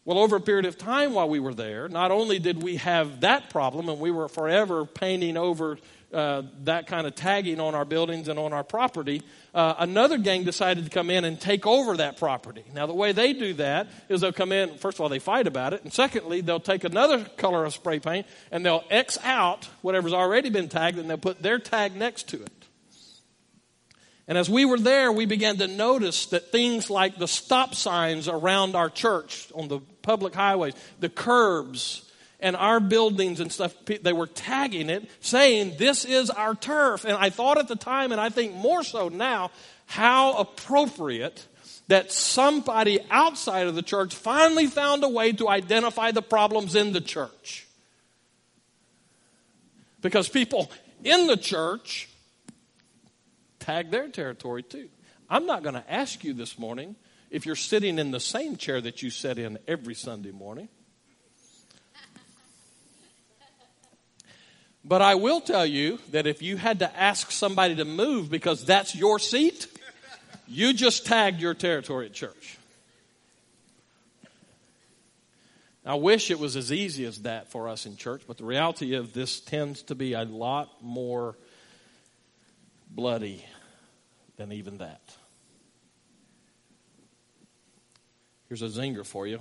Well, 0.05 0.19
over 0.19 0.35
a 0.35 0.41
period 0.41 0.65
of 0.65 0.77
time 0.77 1.13
while 1.13 1.27
we 1.27 1.39
were 1.39 1.55
there, 1.55 1.89
not 1.89 2.11
only 2.11 2.37
did 2.37 2.61
we 2.61 2.75
have 2.75 3.21
that 3.21 3.49
problem, 3.49 3.89
and 3.89 3.99
we 3.99 4.11
were 4.11 4.27
forever 4.27 4.85
painting 4.85 5.35
over 5.35 5.79
uh, 6.15 6.43
that 6.63 6.87
kind 6.87 7.05
of 7.05 7.13
tagging 7.13 7.59
on 7.59 7.75
our 7.75 7.83
buildings 7.83 8.29
and 8.29 8.39
on 8.39 8.53
our 8.53 8.63
property, 8.63 9.21
uh, 9.53 9.75
another 9.79 10.17
gang 10.17 10.45
decided 10.45 10.85
to 10.85 10.89
come 10.89 11.09
in 11.09 11.25
and 11.25 11.39
take 11.39 11.67
over 11.67 11.97
that 11.97 12.17
property. 12.17 12.63
Now, 12.73 12.87
the 12.87 12.93
way 12.93 13.11
they 13.11 13.33
do 13.33 13.53
that 13.55 13.87
is 14.07 14.21
they'll 14.21 14.31
come 14.31 14.53
in, 14.53 14.77
first 14.77 14.97
of 14.97 15.01
all, 15.01 15.09
they 15.09 15.19
fight 15.19 15.45
about 15.45 15.73
it, 15.73 15.83
and 15.83 15.91
secondly, 15.91 16.39
they'll 16.39 16.59
take 16.59 16.85
another 16.85 17.25
color 17.37 17.65
of 17.65 17.73
spray 17.73 17.99
paint 17.99 18.25
and 18.49 18.65
they'll 18.65 18.85
X 18.89 19.17
out 19.23 19.67
whatever's 19.81 20.13
already 20.13 20.49
been 20.49 20.69
tagged 20.69 20.97
and 20.97 21.09
they'll 21.09 21.17
put 21.17 21.41
their 21.41 21.59
tag 21.59 21.95
next 21.95 22.29
to 22.29 22.41
it. 22.41 22.51
And 24.27 24.37
as 24.37 24.49
we 24.49 24.65
were 24.65 24.79
there, 24.79 25.11
we 25.11 25.25
began 25.25 25.57
to 25.57 25.67
notice 25.67 26.27
that 26.27 26.51
things 26.51 26.89
like 26.89 27.17
the 27.17 27.27
stop 27.27 27.75
signs 27.75 28.27
around 28.27 28.75
our 28.75 28.89
church 28.89 29.51
on 29.53 29.67
the 29.67 29.79
public 30.01 30.33
highways, 30.33 30.73
the 30.99 31.09
curbs, 31.09 32.09
and 32.39 32.55
our 32.55 32.79
buildings 32.79 33.39
and 33.39 33.51
stuff, 33.51 33.73
they 33.85 34.13
were 34.13 34.27
tagging 34.27 34.89
it, 34.89 35.09
saying, 35.19 35.75
This 35.77 36.05
is 36.05 36.29
our 36.29 36.55
turf. 36.55 37.05
And 37.05 37.13
I 37.13 37.29
thought 37.29 37.57
at 37.57 37.67
the 37.67 37.75
time, 37.75 38.11
and 38.11 38.19
I 38.19 38.29
think 38.29 38.53
more 38.53 38.83
so 38.83 39.09
now, 39.09 39.51
how 39.85 40.37
appropriate 40.37 41.45
that 41.87 42.11
somebody 42.11 42.99
outside 43.11 43.67
of 43.67 43.75
the 43.75 43.81
church 43.81 44.15
finally 44.15 44.67
found 44.67 45.03
a 45.03 45.09
way 45.09 45.31
to 45.33 45.47
identify 45.47 46.11
the 46.11 46.21
problems 46.21 46.75
in 46.75 46.93
the 46.93 47.01
church. 47.01 47.67
Because 50.01 50.27
people 50.27 50.71
in 51.03 51.27
the 51.27 51.37
church 51.37 52.09
tag 53.59 53.91
their 53.91 54.07
territory 54.09 54.63
too. 54.63 54.89
I'm 55.29 55.45
not 55.45 55.63
going 55.63 55.75
to 55.75 55.91
ask 55.91 56.23
you 56.23 56.33
this 56.33 56.59
morning 56.59 56.95
if 57.31 57.45
you're 57.45 57.55
sitting 57.55 57.97
in 57.97 58.11
the 58.11 58.19
same 58.19 58.57
chair 58.57 58.79
that 58.81 59.01
you 59.01 59.09
sit 59.09 59.39
in 59.39 59.57
every 59.67 59.95
Sunday 59.95 60.31
morning. 60.31 60.69
But 64.87 65.01
I 65.01 65.15
will 65.15 65.41
tell 65.41 65.65
you 65.65 65.97
that 66.11 66.27
if 66.27 66.43
you 66.43 66.57
had 66.57 66.79
to 66.79 66.95
ask 66.99 67.31
somebody 67.31 67.75
to 67.77 67.85
move 67.85 68.29
because 68.29 68.63
that's 68.63 68.95
your 68.95 69.17
seat, 69.17 69.67
you 70.47 70.73
just 70.73 71.07
tagged 71.07 71.41
your 71.41 71.55
territory 71.55 72.05
at 72.05 72.13
church. 72.13 72.59
I 75.87 75.95
wish 75.95 76.29
it 76.29 76.39
was 76.39 76.55
as 76.55 76.71
easy 76.71 77.05
as 77.05 77.23
that 77.23 77.51
for 77.51 77.67
us 77.67 77.87
in 77.87 77.95
church, 77.95 78.23
but 78.27 78.37
the 78.37 78.45
reality 78.45 78.93
of 78.93 79.13
this 79.13 79.39
tends 79.39 79.81
to 79.83 79.95
be 79.95 80.13
a 80.13 80.23
lot 80.23 80.69
more 80.81 81.35
bloody 82.89 83.43
than 84.37 84.51
even 84.51 84.79
that. 84.79 85.01
Here's 88.49 88.61
a 88.61 88.67
zinger 88.67 89.05
for 89.05 89.25
you. 89.25 89.39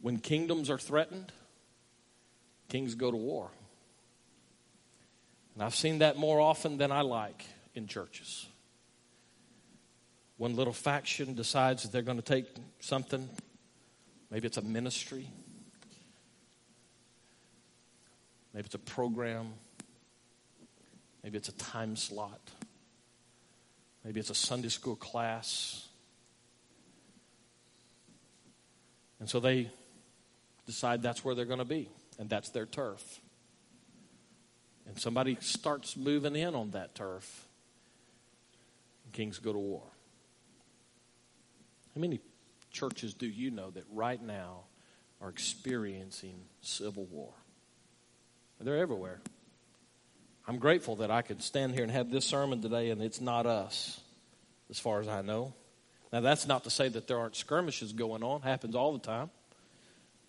When 0.00 0.18
kingdoms 0.18 0.70
are 0.70 0.78
threatened, 0.78 1.30
kings 2.68 2.96
go 2.96 3.10
to 3.10 3.16
war. 3.16 3.50
And 5.54 5.62
I've 5.62 5.74
seen 5.74 5.98
that 5.98 6.16
more 6.16 6.40
often 6.40 6.78
than 6.78 6.90
I 6.90 7.02
like 7.02 7.44
in 7.74 7.86
churches. 7.86 8.46
One 10.36 10.56
little 10.56 10.72
faction 10.72 11.34
decides 11.34 11.82
that 11.82 11.92
they're 11.92 12.02
going 12.02 12.16
to 12.16 12.22
take 12.22 12.46
something, 12.80 13.28
maybe 14.30 14.46
it's 14.46 14.56
a 14.56 14.62
ministry, 14.62 15.28
maybe 18.52 18.66
it's 18.66 18.74
a 18.74 18.78
program, 18.78 19.52
maybe 21.22 21.36
it's 21.36 21.48
a 21.48 21.56
time 21.56 21.96
slot, 21.96 22.40
maybe 24.04 24.18
it's 24.18 24.30
a 24.30 24.34
Sunday 24.34 24.68
school 24.68 24.96
class. 24.96 25.86
And 29.20 29.30
so 29.30 29.38
they 29.38 29.70
decide 30.66 31.02
that's 31.02 31.24
where 31.24 31.36
they're 31.36 31.44
going 31.44 31.58
to 31.58 31.64
be, 31.64 31.88
and 32.18 32.28
that's 32.28 32.48
their 32.48 32.66
turf 32.66 33.20
and 34.92 35.00
somebody 35.00 35.38
starts 35.40 35.96
moving 35.96 36.36
in 36.36 36.54
on 36.54 36.72
that 36.72 36.94
turf, 36.94 37.46
kings 39.12 39.38
go 39.38 39.50
to 39.50 39.58
war. 39.58 39.82
How 41.94 42.00
many 42.02 42.20
churches 42.70 43.14
do 43.14 43.26
you 43.26 43.50
know 43.50 43.70
that 43.70 43.84
right 43.90 44.22
now 44.22 44.64
are 45.22 45.30
experiencing 45.30 46.34
civil 46.60 47.06
war? 47.06 47.32
They're 48.60 48.76
everywhere. 48.76 49.22
I'm 50.46 50.58
grateful 50.58 50.96
that 50.96 51.10
I 51.10 51.22
could 51.22 51.42
stand 51.42 51.72
here 51.72 51.84
and 51.84 51.90
have 51.90 52.10
this 52.10 52.26
sermon 52.26 52.60
today, 52.60 52.90
and 52.90 53.00
it's 53.02 53.20
not 53.20 53.46
us, 53.46 53.98
as 54.68 54.78
far 54.78 55.00
as 55.00 55.08
I 55.08 55.22
know. 55.22 55.54
Now, 56.12 56.20
that's 56.20 56.46
not 56.46 56.64
to 56.64 56.70
say 56.70 56.90
that 56.90 57.08
there 57.08 57.18
aren't 57.18 57.34
skirmishes 57.34 57.94
going 57.94 58.22
on, 58.22 58.42
happens 58.42 58.74
all 58.74 58.92
the 58.92 58.98
time. 58.98 59.30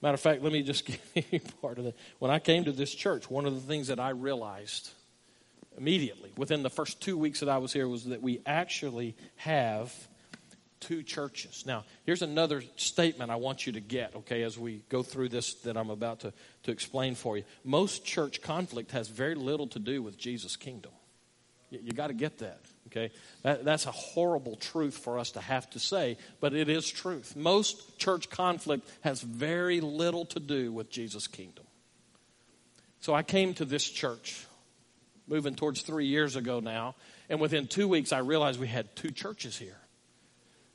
Matter 0.03 0.15
of 0.15 0.19
fact, 0.19 0.43
let 0.43 0.51
me 0.51 0.63
just 0.63 0.85
give 0.85 0.99
you 1.31 1.39
part 1.61 1.77
of 1.77 1.85
that. 1.85 1.95
When 2.19 2.29
I 2.29 2.39
came 2.39 2.65
to 2.65 2.73
this 2.73 2.93
church, 2.93 3.29
one 3.29 3.45
of 3.45 3.55
the 3.55 3.61
things 3.61 3.87
that 3.87 4.01
I 4.01 4.09
realized 4.09 4.91
immediately 5.77 6.29
within 6.35 6.61
the 6.61 6.69
first 6.69 7.01
two 7.01 7.17
weeks 7.17 7.39
that 7.39 7.47
I 7.47 7.57
was 7.57 7.71
here 7.71 7.87
was 7.87 8.03
that 8.05 8.21
we 8.21 8.41
actually 8.45 9.15
have 9.37 9.93
two 10.81 11.03
churches. 11.03 11.63
Now, 11.65 11.85
here's 12.05 12.21
another 12.21 12.63
statement 12.75 13.31
I 13.31 13.37
want 13.37 13.65
you 13.65 13.71
to 13.71 13.79
get, 13.79 14.13
okay, 14.13 14.43
as 14.43 14.59
we 14.59 14.83
go 14.89 15.03
through 15.03 15.29
this 15.29 15.53
that 15.61 15.77
I'm 15.77 15.89
about 15.89 16.19
to, 16.19 16.33
to 16.63 16.71
explain 16.71 17.15
for 17.15 17.37
you. 17.37 17.45
Most 17.63 18.03
church 18.03 18.41
conflict 18.41 18.91
has 18.91 19.07
very 19.07 19.35
little 19.35 19.67
to 19.67 19.79
do 19.79 20.03
with 20.03 20.17
Jesus' 20.17 20.57
kingdom. 20.57 20.91
You, 21.69 21.79
you 21.81 21.93
got 21.93 22.07
to 22.07 22.13
get 22.13 22.39
that. 22.39 22.59
Okay? 22.87 23.11
That, 23.43 23.65
that's 23.65 23.85
a 23.85 23.91
horrible 23.91 24.55
truth 24.55 24.97
for 24.97 25.17
us 25.17 25.31
to 25.31 25.41
have 25.41 25.69
to 25.71 25.79
say, 25.79 26.17
but 26.39 26.53
it 26.53 26.69
is 26.69 26.89
truth. 26.89 27.35
Most 27.35 27.97
church 27.97 28.29
conflict 28.29 28.87
has 29.01 29.21
very 29.21 29.81
little 29.81 30.25
to 30.25 30.39
do 30.39 30.71
with 30.71 30.89
Jesus' 30.89 31.27
kingdom. 31.27 31.65
So 32.99 33.13
I 33.13 33.23
came 33.23 33.53
to 33.55 33.65
this 33.65 33.83
church 33.87 34.45
moving 35.27 35.55
towards 35.55 35.81
three 35.81 36.05
years 36.05 36.35
ago 36.35 36.59
now, 36.59 36.95
and 37.29 37.39
within 37.39 37.67
two 37.67 37.87
weeks 37.87 38.11
I 38.11 38.19
realized 38.19 38.59
we 38.59 38.67
had 38.67 38.95
two 38.95 39.11
churches 39.11 39.57
here. 39.57 39.77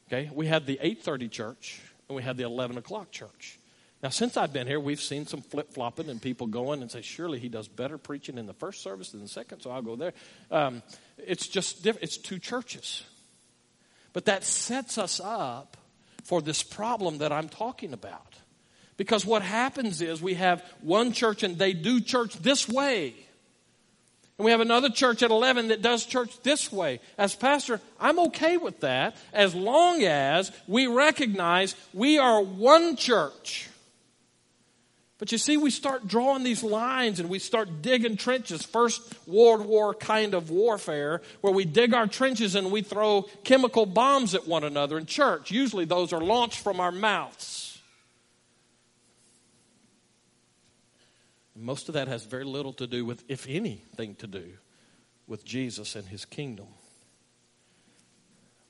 Okay? 0.08 0.30
We 0.32 0.46
had 0.46 0.66
the 0.66 0.74
830 0.74 1.28
church 1.28 1.80
and 2.08 2.16
we 2.16 2.22
had 2.22 2.36
the 2.36 2.44
11 2.44 2.78
o'clock 2.78 3.10
church. 3.10 3.58
Now, 4.02 4.10
since 4.10 4.36
I've 4.36 4.52
been 4.52 4.68
here, 4.68 4.78
we've 4.78 5.00
seen 5.00 5.26
some 5.26 5.42
flip 5.42 5.72
flopping 5.72 6.08
and 6.08 6.22
people 6.22 6.46
going 6.46 6.82
and 6.82 6.90
say, 6.90 7.02
surely 7.02 7.40
he 7.40 7.48
does 7.48 7.66
better 7.66 7.98
preaching 7.98 8.38
in 8.38 8.46
the 8.46 8.52
first 8.52 8.82
service 8.82 9.10
than 9.10 9.20
the 9.20 9.28
second, 9.28 9.60
so 9.60 9.70
I'll 9.70 9.82
go 9.82 9.96
there. 9.96 10.12
Um, 10.52 10.82
it's 11.18 11.48
just. 11.48 11.84
It's 11.84 12.16
two 12.16 12.38
churches. 12.38 13.02
But 14.12 14.26
that 14.26 14.44
sets 14.44 14.98
us 14.98 15.20
up 15.22 15.76
for 16.24 16.40
this 16.40 16.62
problem 16.62 17.18
that 17.18 17.32
I'm 17.32 17.48
talking 17.48 17.92
about. 17.92 18.34
Because 18.96 19.24
what 19.24 19.42
happens 19.42 20.00
is 20.00 20.20
we 20.20 20.34
have 20.34 20.62
one 20.80 21.12
church 21.12 21.42
and 21.42 21.58
they 21.58 21.72
do 21.72 22.00
church 22.00 22.34
this 22.36 22.68
way. 22.68 23.14
And 24.36 24.44
we 24.44 24.50
have 24.50 24.60
another 24.60 24.88
church 24.90 25.22
at 25.22 25.30
11 25.30 25.68
that 25.68 25.82
does 25.82 26.04
church 26.04 26.40
this 26.42 26.70
way. 26.70 27.00
As 27.16 27.34
pastor, 27.34 27.80
I'm 28.00 28.18
okay 28.20 28.56
with 28.56 28.80
that 28.80 29.16
as 29.32 29.54
long 29.54 30.02
as 30.02 30.52
we 30.66 30.86
recognize 30.86 31.74
we 31.92 32.18
are 32.18 32.42
one 32.42 32.96
church. 32.96 33.68
But 35.18 35.32
you 35.32 35.38
see, 35.38 35.56
we 35.56 35.72
start 35.72 36.06
drawing 36.06 36.44
these 36.44 36.62
lines 36.62 37.18
and 37.18 37.28
we 37.28 37.40
start 37.40 37.82
digging 37.82 38.16
trenches. 38.16 38.62
First 38.62 39.02
World 39.26 39.66
War 39.66 39.92
kind 39.92 40.32
of 40.32 40.48
warfare, 40.48 41.22
where 41.40 41.52
we 41.52 41.64
dig 41.64 41.92
our 41.92 42.06
trenches 42.06 42.54
and 42.54 42.70
we 42.70 42.82
throw 42.82 43.22
chemical 43.42 43.84
bombs 43.84 44.36
at 44.36 44.46
one 44.46 44.62
another 44.62 44.96
in 44.96 45.06
church. 45.06 45.50
Usually 45.50 45.84
those 45.84 46.12
are 46.12 46.20
launched 46.20 46.60
from 46.60 46.78
our 46.78 46.92
mouths. 46.92 47.80
Most 51.56 51.88
of 51.88 51.94
that 51.94 52.06
has 52.06 52.24
very 52.24 52.44
little 52.44 52.72
to 52.74 52.86
do 52.86 53.04
with, 53.04 53.24
if 53.28 53.48
anything 53.48 54.14
to 54.16 54.28
do, 54.28 54.44
with 55.26 55.44
Jesus 55.44 55.96
and 55.96 56.06
his 56.06 56.24
kingdom. 56.24 56.68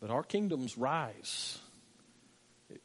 But 0.00 0.08
our 0.08 0.22
kingdoms 0.22 0.78
rise 0.78 1.58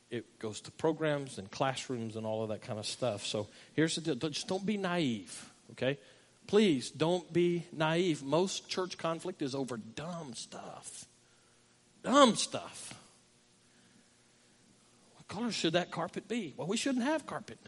it 0.09 0.39
goes 0.39 0.61
to 0.61 0.71
programs 0.71 1.37
and 1.37 1.49
classrooms 1.51 2.15
and 2.15 2.25
all 2.25 2.43
of 2.43 2.49
that 2.49 2.61
kind 2.61 2.79
of 2.79 2.85
stuff. 2.85 3.25
So 3.25 3.47
here's 3.73 3.95
the 3.95 4.15
deal 4.15 4.29
just 4.29 4.47
don't 4.47 4.65
be 4.65 4.77
naive, 4.77 5.49
okay? 5.71 5.97
Please 6.47 6.91
don't 6.91 7.31
be 7.31 7.65
naive. 7.71 8.23
Most 8.23 8.69
church 8.69 8.97
conflict 8.97 9.41
is 9.41 9.55
over 9.55 9.77
dumb 9.77 10.33
stuff. 10.33 11.05
Dumb 12.03 12.35
stuff. 12.35 12.93
What 15.15 15.27
color 15.27 15.51
should 15.51 15.73
that 15.73 15.89
carpet 15.89 16.27
be? 16.27 16.53
Well, 16.57 16.67
we 16.67 16.77
shouldn't 16.77 17.05
have 17.05 17.25
carpet. 17.25 17.59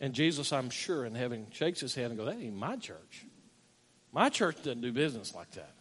And 0.00 0.14
Jesus, 0.14 0.52
I'm 0.52 0.70
sure, 0.70 1.04
in 1.04 1.14
heaven, 1.14 1.46
shakes 1.52 1.80
his 1.80 1.94
head 1.94 2.10
and 2.10 2.18
goes, 2.18 2.26
That 2.26 2.40
ain't 2.40 2.56
my 2.56 2.76
church. 2.76 3.24
My 4.12 4.28
church 4.28 4.56
doesn't 4.56 4.80
do 4.80 4.92
business 4.92 5.34
like 5.34 5.50
that. 5.52 5.74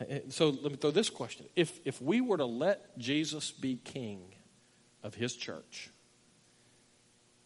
Uh, 0.00 0.04
so 0.28 0.50
let 0.50 0.72
me 0.72 0.76
throw 0.76 0.90
this 0.90 1.10
question. 1.10 1.46
If, 1.56 1.80
if 1.84 2.00
we 2.02 2.20
were 2.20 2.36
to 2.36 2.44
let 2.44 2.98
Jesus 2.98 3.50
be 3.50 3.76
king 3.76 4.34
of 5.02 5.14
his 5.14 5.34
church, 5.34 5.90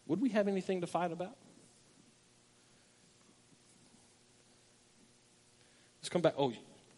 would 0.07 0.21
we 0.21 0.31
have 0.31 0.49
anything 0.49 0.81
to 0.81 0.87
fight 0.87 1.13
about? 1.13 1.37
Let's 6.01 6.09
come 6.09 6.23
back. 6.23 6.35
Oh, 6.37 6.53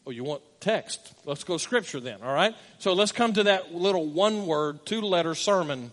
oh, 0.07 0.11
you 0.11 0.25
want 0.25 0.43
text? 0.61 1.13
Let's 1.27 1.45
go 1.45 1.57
scripture 1.59 2.01
then, 2.01 2.23
all 2.23 2.33
right? 2.33 2.55
So 2.79 2.95
let's 2.95 3.13
come 3.13 3.35
to 3.35 3.43
that 3.45 3.75
little 3.75 4.07
one 4.07 4.47
word, 4.47 4.87
two 4.87 5.03
letter 5.03 5.35
sermon 5.35 5.93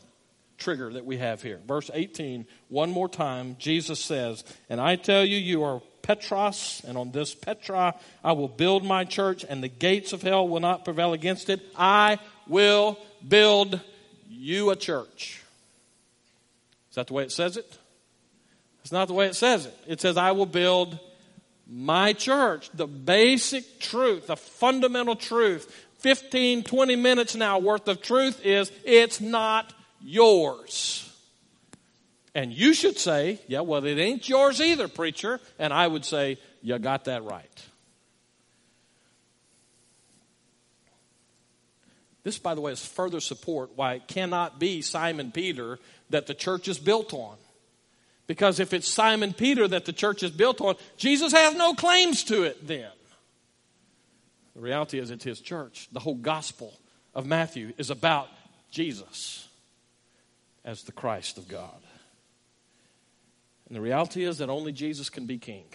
trigger 0.57 0.93
that 0.93 1.05
we 1.05 1.17
have 1.17 1.41
here. 1.41 1.59
Verse 1.67 1.89
18, 1.93 2.45
one 2.67 2.91
more 2.91 3.09
time, 3.09 3.55
Jesus 3.59 3.99
says, 3.99 4.43
And 4.69 4.79
I 4.79 4.95
tell 4.95 5.25
you, 5.25 5.37
you 5.37 5.63
are 5.63 5.81
Petros, 6.01 6.81
and 6.87 6.97
on 6.97 7.11
this 7.11 7.33
Petra 7.33 7.95
I 8.23 8.31
will 8.33 8.47
build 8.47 8.83
my 8.83 9.05
church, 9.05 9.45
and 9.47 9.63
the 9.63 9.67
gates 9.67 10.13
of 10.13 10.21
hell 10.21 10.47
will 10.47 10.59
not 10.59 10.85
prevail 10.85 11.13
against 11.13 11.49
it. 11.49 11.61
I 11.75 12.19
will 12.47 12.97
build 13.27 13.79
you 14.29 14.69
a 14.69 14.75
church. 14.75 15.43
Is 16.89 16.95
that 16.95 17.07
the 17.07 17.13
way 17.13 17.23
it 17.23 17.31
says 17.31 17.57
it? 17.57 17.77
It's 18.81 18.91
not 18.91 19.07
the 19.07 19.13
way 19.13 19.27
it 19.27 19.35
says 19.35 19.65
it. 19.65 19.77
It 19.87 20.01
says, 20.01 20.17
I 20.17 20.31
will 20.31 20.45
build 20.45 20.97
my 21.67 22.13
church. 22.13 22.69
The 22.73 22.87
basic 22.87 23.79
truth, 23.79 24.27
the 24.27 24.35
fundamental 24.35 25.15
truth, 25.15 25.87
15, 25.99 26.63
20 26.63 26.95
minutes 26.95 27.35
now 27.35 27.59
worth 27.59 27.87
of 27.87 28.01
truth 28.01 28.43
is 28.43 28.71
it's 28.83 29.21
not 29.21 29.73
yours. 30.01 31.08
And 32.35 32.53
you 32.53 32.73
should 32.73 32.97
say, 32.97 33.39
yeah, 33.47 33.61
well, 33.61 33.83
it 33.85 33.97
ain't 33.97 34.29
yours 34.29 34.61
either, 34.61 34.87
preacher. 34.87 35.39
And 35.57 35.73
I 35.73 35.87
would 35.87 36.05
say, 36.05 36.37
you 36.61 36.77
got 36.77 37.05
that 37.05 37.23
right. 37.23 37.65
This, 42.23 42.37
by 42.37 42.53
the 42.53 42.61
way, 42.61 42.71
is 42.71 42.85
further 42.85 43.19
support 43.19 43.71
why 43.75 43.93
it 43.95 44.07
cannot 44.07 44.59
be 44.59 44.81
Simon 44.81 45.31
Peter 45.31 45.79
that 46.09 46.27
the 46.27 46.33
church 46.33 46.67
is 46.67 46.77
built 46.77 47.13
on. 47.13 47.37
Because 48.27 48.59
if 48.59 48.73
it's 48.73 48.87
Simon 48.87 49.33
Peter 49.33 49.67
that 49.67 49.85
the 49.85 49.93
church 49.93 50.21
is 50.21 50.29
built 50.29 50.61
on, 50.61 50.75
Jesus 50.97 51.31
has 51.33 51.55
no 51.55 51.73
claims 51.73 52.23
to 52.25 52.43
it 52.43 52.67
then. 52.67 52.91
The 54.53 54.61
reality 54.61 54.99
is, 54.99 55.09
it's 55.09 55.23
his 55.23 55.39
church. 55.39 55.87
The 55.91 55.99
whole 55.99 56.15
gospel 56.15 56.73
of 57.15 57.25
Matthew 57.25 57.73
is 57.77 57.89
about 57.89 58.27
Jesus 58.69 59.47
as 60.63 60.83
the 60.83 60.91
Christ 60.91 61.37
of 61.37 61.47
God. 61.47 61.81
And 63.69 63.75
the 63.75 63.81
reality 63.81 64.23
is 64.23 64.39
that 64.39 64.49
only 64.49 64.71
Jesus 64.71 65.11
can 65.11 65.27
be 65.27 65.37
king. 65.37 65.65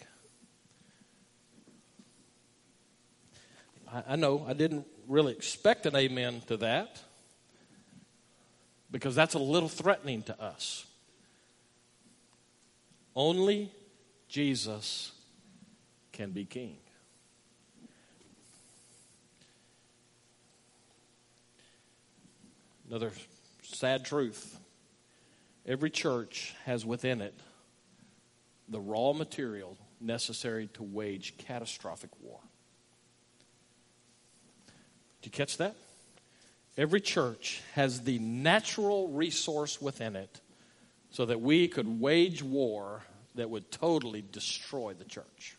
I, 3.90 4.02
I 4.08 4.16
know 4.16 4.44
I 4.48 4.52
didn't 4.52 4.86
really 5.06 5.32
expect 5.32 5.86
an 5.86 5.94
amen 5.94 6.42
to 6.48 6.56
that 6.58 7.00
because 8.90 9.14
that's 9.14 9.34
a 9.34 9.38
little 9.38 9.68
threatening 9.68 10.22
to 10.24 10.42
us. 10.42 10.86
Only 13.14 13.70
Jesus 14.28 15.12
can 16.12 16.32
be 16.32 16.44
king. 16.44 16.76
Another 22.88 23.12
sad 23.62 24.04
truth 24.04 24.58
every 25.64 25.90
church 25.90 26.54
has 26.64 26.84
within 26.84 27.20
it 27.20 27.34
the 28.68 28.80
raw 28.80 29.12
material 29.12 29.76
necessary 30.00 30.68
to 30.74 30.82
wage 30.82 31.34
catastrophic 31.38 32.10
war. 32.22 32.38
Do 35.22 35.28
you 35.28 35.30
catch 35.30 35.56
that? 35.58 35.74
Every 36.76 37.00
church 37.00 37.62
has 37.74 38.00
the 38.02 38.18
natural 38.18 39.08
resource 39.08 39.80
within 39.80 40.16
it 40.16 40.40
so 41.10 41.24
that 41.26 41.40
we 41.40 41.68
could 41.68 42.00
wage 42.00 42.42
war 42.42 43.02
that 43.36 43.48
would 43.48 43.70
totally 43.70 44.24
destroy 44.32 44.94
the 44.94 45.04
church. 45.04 45.56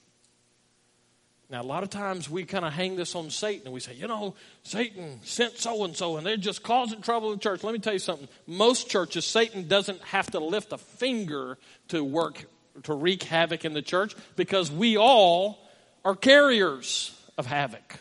Now, 1.50 1.62
a 1.62 1.64
lot 1.64 1.84
of 1.84 1.90
times 1.90 2.30
we 2.30 2.44
kind 2.44 2.66
of 2.66 2.74
hang 2.74 2.96
this 2.96 3.16
on 3.16 3.30
Satan 3.30 3.68
and 3.68 3.74
we 3.74 3.80
say, 3.80 3.94
you 3.94 4.08
know, 4.08 4.36
Satan 4.64 5.20
sent 5.24 5.58
so 5.58 5.84
and 5.84 5.96
so 5.96 6.18
and 6.18 6.26
they're 6.26 6.38
just 6.38 6.64
causing 6.64 7.02
trouble 7.02 7.32
in 7.32 7.38
the 7.38 7.42
church. 7.42 7.64
Let 7.64 7.74
me 7.74 7.80
tell 7.80 7.94
you 7.94 8.00
something. 8.00 8.28
Most 8.48 8.90
churches, 8.90 9.26
Satan 9.26 9.68
doesn't 9.68 10.02
have 10.02 10.32
to 10.32 10.40
lift 10.40 10.74
a 10.74 10.78
finger 10.78 11.58
to 11.90 12.04
work 12.04 12.46
to 12.84 12.94
wreak 12.94 13.24
havoc 13.24 13.66
in 13.66 13.74
the 13.74 13.82
church 13.82 14.16
because 14.36 14.72
we 14.72 14.98
all 14.98 15.60
are 16.04 16.16
carriers 16.16 17.18
of 17.38 17.46
havoc. 17.46 18.00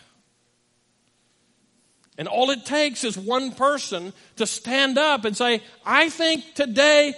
And 2.16 2.28
all 2.28 2.50
it 2.50 2.64
takes 2.64 3.02
is 3.02 3.18
one 3.18 3.52
person 3.52 4.12
to 4.36 4.46
stand 4.46 4.98
up 4.98 5.24
and 5.24 5.36
say, 5.36 5.62
I 5.84 6.10
think 6.10 6.54
today 6.54 7.14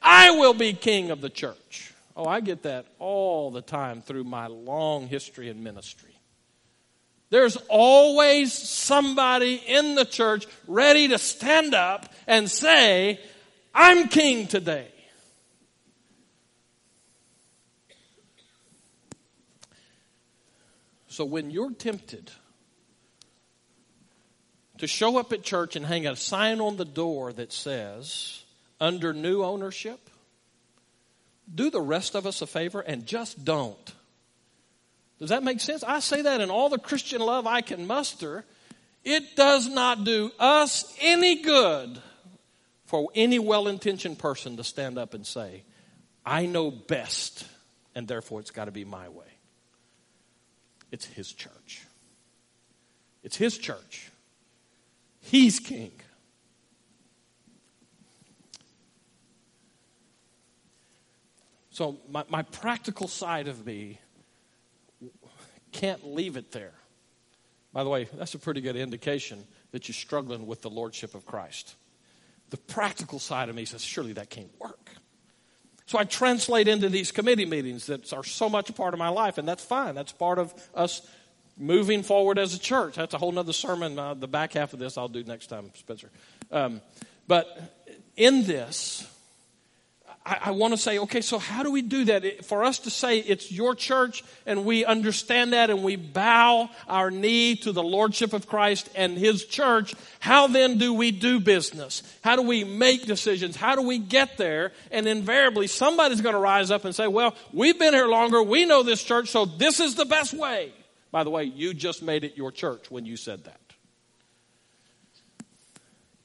I 0.00 0.32
will 0.32 0.54
be 0.54 0.72
king 0.72 1.10
of 1.10 1.20
the 1.20 1.30
church. 1.30 1.92
Oh, 2.16 2.26
I 2.26 2.40
get 2.40 2.64
that 2.64 2.86
all 2.98 3.50
the 3.50 3.62
time 3.62 4.02
through 4.02 4.24
my 4.24 4.48
long 4.48 5.06
history 5.06 5.48
in 5.48 5.62
ministry. 5.62 6.10
There's 7.30 7.56
always 7.68 8.52
somebody 8.52 9.54
in 9.54 9.94
the 9.94 10.04
church 10.04 10.46
ready 10.66 11.08
to 11.08 11.18
stand 11.18 11.74
up 11.74 12.12
and 12.26 12.50
say, 12.50 13.18
I'm 13.74 14.08
king 14.08 14.48
today. 14.48 14.91
So 21.12 21.26
when 21.26 21.50
you're 21.50 21.72
tempted 21.72 22.30
to 24.78 24.86
show 24.86 25.18
up 25.18 25.30
at 25.34 25.42
church 25.42 25.76
and 25.76 25.84
hang 25.84 26.06
a 26.06 26.16
sign 26.16 26.58
on 26.58 26.78
the 26.78 26.86
door 26.86 27.34
that 27.34 27.52
says, 27.52 28.44
under 28.80 29.12
new 29.12 29.44
ownership, 29.44 30.00
do 31.54 31.68
the 31.68 31.82
rest 31.82 32.14
of 32.14 32.26
us 32.26 32.40
a 32.40 32.46
favor 32.46 32.80
and 32.80 33.04
just 33.04 33.44
don't. 33.44 33.92
Does 35.18 35.28
that 35.28 35.42
make 35.42 35.60
sense? 35.60 35.84
I 35.84 36.00
say 36.00 36.22
that 36.22 36.40
in 36.40 36.48
all 36.48 36.70
the 36.70 36.78
Christian 36.78 37.20
love 37.20 37.46
I 37.46 37.60
can 37.60 37.86
muster. 37.86 38.46
It 39.04 39.36
does 39.36 39.68
not 39.68 40.04
do 40.04 40.32
us 40.38 40.96
any 40.98 41.42
good 41.42 42.00
for 42.86 43.10
any 43.14 43.38
well 43.38 43.68
intentioned 43.68 44.18
person 44.18 44.56
to 44.56 44.64
stand 44.64 44.96
up 44.96 45.12
and 45.12 45.26
say, 45.26 45.64
I 46.24 46.46
know 46.46 46.70
best, 46.70 47.44
and 47.94 48.08
therefore 48.08 48.40
it's 48.40 48.50
got 48.50 48.64
to 48.64 48.70
be 48.70 48.86
my 48.86 49.10
way. 49.10 49.31
It's 50.92 51.06
His 51.06 51.32
church. 51.32 51.82
It's 53.24 53.36
His 53.36 53.58
church. 53.58 54.12
He's 55.20 55.58
king. 55.58 55.92
So, 61.70 61.96
my, 62.10 62.24
my 62.28 62.42
practical 62.42 63.08
side 63.08 63.48
of 63.48 63.64
me 63.64 63.98
can't 65.72 66.06
leave 66.06 66.36
it 66.36 66.52
there. 66.52 66.74
By 67.72 67.82
the 67.82 67.88
way, 67.88 68.08
that's 68.12 68.34
a 68.34 68.38
pretty 68.38 68.60
good 68.60 68.76
indication 68.76 69.42
that 69.70 69.88
you're 69.88 69.94
struggling 69.94 70.46
with 70.46 70.60
the 70.60 70.68
Lordship 70.68 71.14
of 71.14 71.24
Christ. 71.24 71.76
the 72.50 72.58
practical 72.58 73.18
side 73.18 73.48
of 73.48 73.54
me 73.54 73.64
says, 73.64 73.82
surely 73.82 74.12
that 74.12 74.28
can't 74.28 74.52
work. 74.60 74.90
So 75.86 75.98
I 75.98 76.04
translate 76.04 76.68
into 76.68 76.88
these 76.88 77.12
committee 77.12 77.44
meetings 77.44 77.86
that 77.86 78.12
are 78.12 78.24
so 78.24 78.48
much 78.48 78.70
a 78.70 78.72
part 78.72 78.94
of 78.94 78.98
my 78.98 79.08
life, 79.08 79.38
and 79.38 79.46
that's 79.46 79.64
fine. 79.64 79.94
That's 79.94 80.12
part 80.12 80.38
of 80.38 80.54
us 80.74 81.06
moving 81.58 82.02
forward 82.02 82.38
as 82.38 82.54
a 82.54 82.58
church. 82.58 82.94
That's 82.94 83.14
a 83.14 83.18
whole 83.18 83.36
other 83.38 83.52
sermon. 83.52 83.98
Uh, 83.98 84.14
the 84.14 84.28
back 84.28 84.52
half 84.54 84.72
of 84.72 84.78
this 84.78 84.96
I'll 84.96 85.08
do 85.08 85.22
next 85.24 85.48
time, 85.48 85.70
Spencer. 85.74 86.10
Um, 86.50 86.80
but 87.26 87.46
in 88.16 88.44
this, 88.44 89.06
I, 90.24 90.38
I 90.44 90.50
want 90.52 90.72
to 90.72 90.78
say, 90.78 90.98
okay, 91.00 91.20
so 91.20 91.38
how 91.38 91.62
do 91.62 91.70
we 91.70 91.82
do 91.82 92.04
that? 92.04 92.44
For 92.44 92.62
us 92.62 92.80
to 92.80 92.90
say 92.90 93.18
it's 93.18 93.50
your 93.50 93.74
church 93.74 94.22
and 94.46 94.64
we 94.64 94.84
understand 94.84 95.52
that 95.52 95.70
and 95.70 95.82
we 95.82 95.96
bow 95.96 96.70
our 96.88 97.10
knee 97.10 97.56
to 97.56 97.72
the 97.72 97.82
Lordship 97.82 98.32
of 98.32 98.46
Christ 98.46 98.88
and 98.94 99.18
His 99.18 99.44
church, 99.44 99.94
how 100.20 100.46
then 100.46 100.78
do 100.78 100.94
we 100.94 101.10
do 101.10 101.40
business? 101.40 102.02
How 102.22 102.36
do 102.36 102.42
we 102.42 102.62
make 102.64 103.06
decisions? 103.06 103.56
How 103.56 103.74
do 103.74 103.82
we 103.82 103.98
get 103.98 104.36
there? 104.36 104.72
And 104.90 105.06
invariably, 105.08 105.66
somebody's 105.66 106.20
going 106.20 106.34
to 106.34 106.40
rise 106.40 106.70
up 106.70 106.84
and 106.84 106.94
say, 106.94 107.08
well, 107.08 107.34
we've 107.52 107.78
been 107.78 107.94
here 107.94 108.06
longer. 108.06 108.42
We 108.42 108.64
know 108.64 108.82
this 108.82 109.02
church, 109.02 109.28
so 109.28 109.44
this 109.44 109.80
is 109.80 109.96
the 109.96 110.06
best 110.06 110.34
way. 110.34 110.72
By 111.10 111.24
the 111.24 111.30
way, 111.30 111.44
you 111.44 111.74
just 111.74 112.02
made 112.02 112.24
it 112.24 112.36
your 112.36 112.52
church 112.52 112.90
when 112.90 113.04
you 113.04 113.16
said 113.16 113.44
that. 113.44 113.60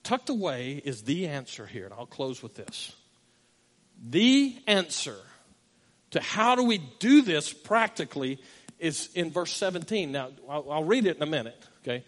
Tucked 0.03 0.29
away 0.29 0.81
is 0.85 1.01
the 1.01 1.27
answer 1.27 1.65
here, 1.65 1.83
and 1.83 1.93
I'll 1.93 2.05
close 2.05 2.41
with 2.41 2.55
this. 2.55 2.95
The 4.05 4.55
answer 4.67 5.17
to 6.11 6.21
how 6.21 6.55
do 6.55 6.63
we 6.63 6.79
do 6.99 7.21
this 7.21 7.51
practically 7.51 8.39
is 8.79 9.09
in 9.15 9.31
verse 9.31 9.51
17. 9.53 10.11
Now, 10.11 10.29
I'll, 10.47 10.71
I'll 10.71 10.83
read 10.83 11.05
it 11.05 11.17
in 11.17 11.23
a 11.23 11.27
minute, 11.27 11.61
okay? 11.81 12.03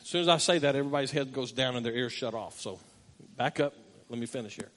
As 0.00 0.06
soon 0.06 0.20
as 0.22 0.28
I 0.28 0.36
say 0.36 0.58
that, 0.58 0.76
everybody's 0.76 1.10
head 1.10 1.32
goes 1.32 1.52
down 1.52 1.76
and 1.76 1.84
their 1.84 1.94
ears 1.94 2.12
shut 2.12 2.34
off. 2.34 2.60
So 2.60 2.78
back 3.36 3.60
up. 3.60 3.74
Let 4.08 4.18
me 4.18 4.26
finish 4.26 4.56
here. 4.56 4.70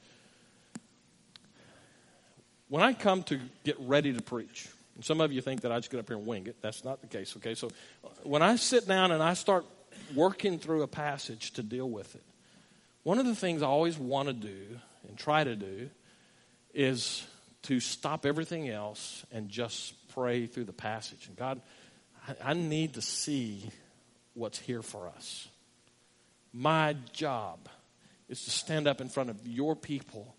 When 2.70 2.82
I 2.82 2.94
come 2.94 3.24
to 3.24 3.40
get 3.64 3.78
ready 3.80 4.14
to 4.14 4.22
preach, 4.22 4.68
and 4.96 5.04
some 5.04 5.22
of 5.22 5.32
you 5.32 5.42
think 5.42 5.62
that 5.62 5.72
I 5.72 5.78
just 5.78 5.92
get 5.92 6.00
up 6.00 6.08
here 6.08 6.18
and 6.18 6.26
wing 6.26 6.48
it. 6.48 6.56
That's 6.62 6.84
not 6.84 7.02
the 7.02 7.08
case, 7.08 7.36
okay? 7.38 7.54
So 7.54 7.70
when 8.24 8.42
I 8.42 8.56
sit 8.56 8.88
down 8.88 9.12
and 9.12 9.22
I 9.22 9.34
start 9.34 9.66
working 10.16 10.58
through 10.58 10.82
a 10.84 10.88
passage 10.88 11.52
to 11.52 11.64
deal 11.64 11.90
with 11.90 12.16
it, 12.16 12.24
one 13.04 13.20
of 13.20 13.26
the 13.26 13.36
things 13.36 13.62
I 13.62 13.68
always 13.68 14.00
want 14.00 14.30
to 14.30 14.34
do 14.34 14.80
and 15.08 15.18
try 15.18 15.44
to 15.44 15.56
do 15.56 15.90
is 16.76 17.26
to 17.64 17.80
stop 17.80 18.26
everything 18.26 18.70
else 18.70 19.26
and 19.32 19.50
just 19.50 19.94
pray 20.10 20.46
through 20.46 20.66
the 20.66 20.74
passage. 20.74 21.28
And 21.28 21.36
God, 21.36 21.62
I, 22.44 22.54
need 22.54 22.94
to 22.94 23.02
see 23.02 23.70
what's 24.34 24.60
here 24.60 24.82
for 24.82 25.08
us. 25.08 25.48
My 26.54 26.96
job 27.14 27.70
is 28.30 28.44
to 28.44 28.52
stand 28.52 28.88
up 28.88 29.02
in 29.02 29.10
front 29.10 29.30
of 29.30 29.48
your 29.48 29.76
people 29.76 30.36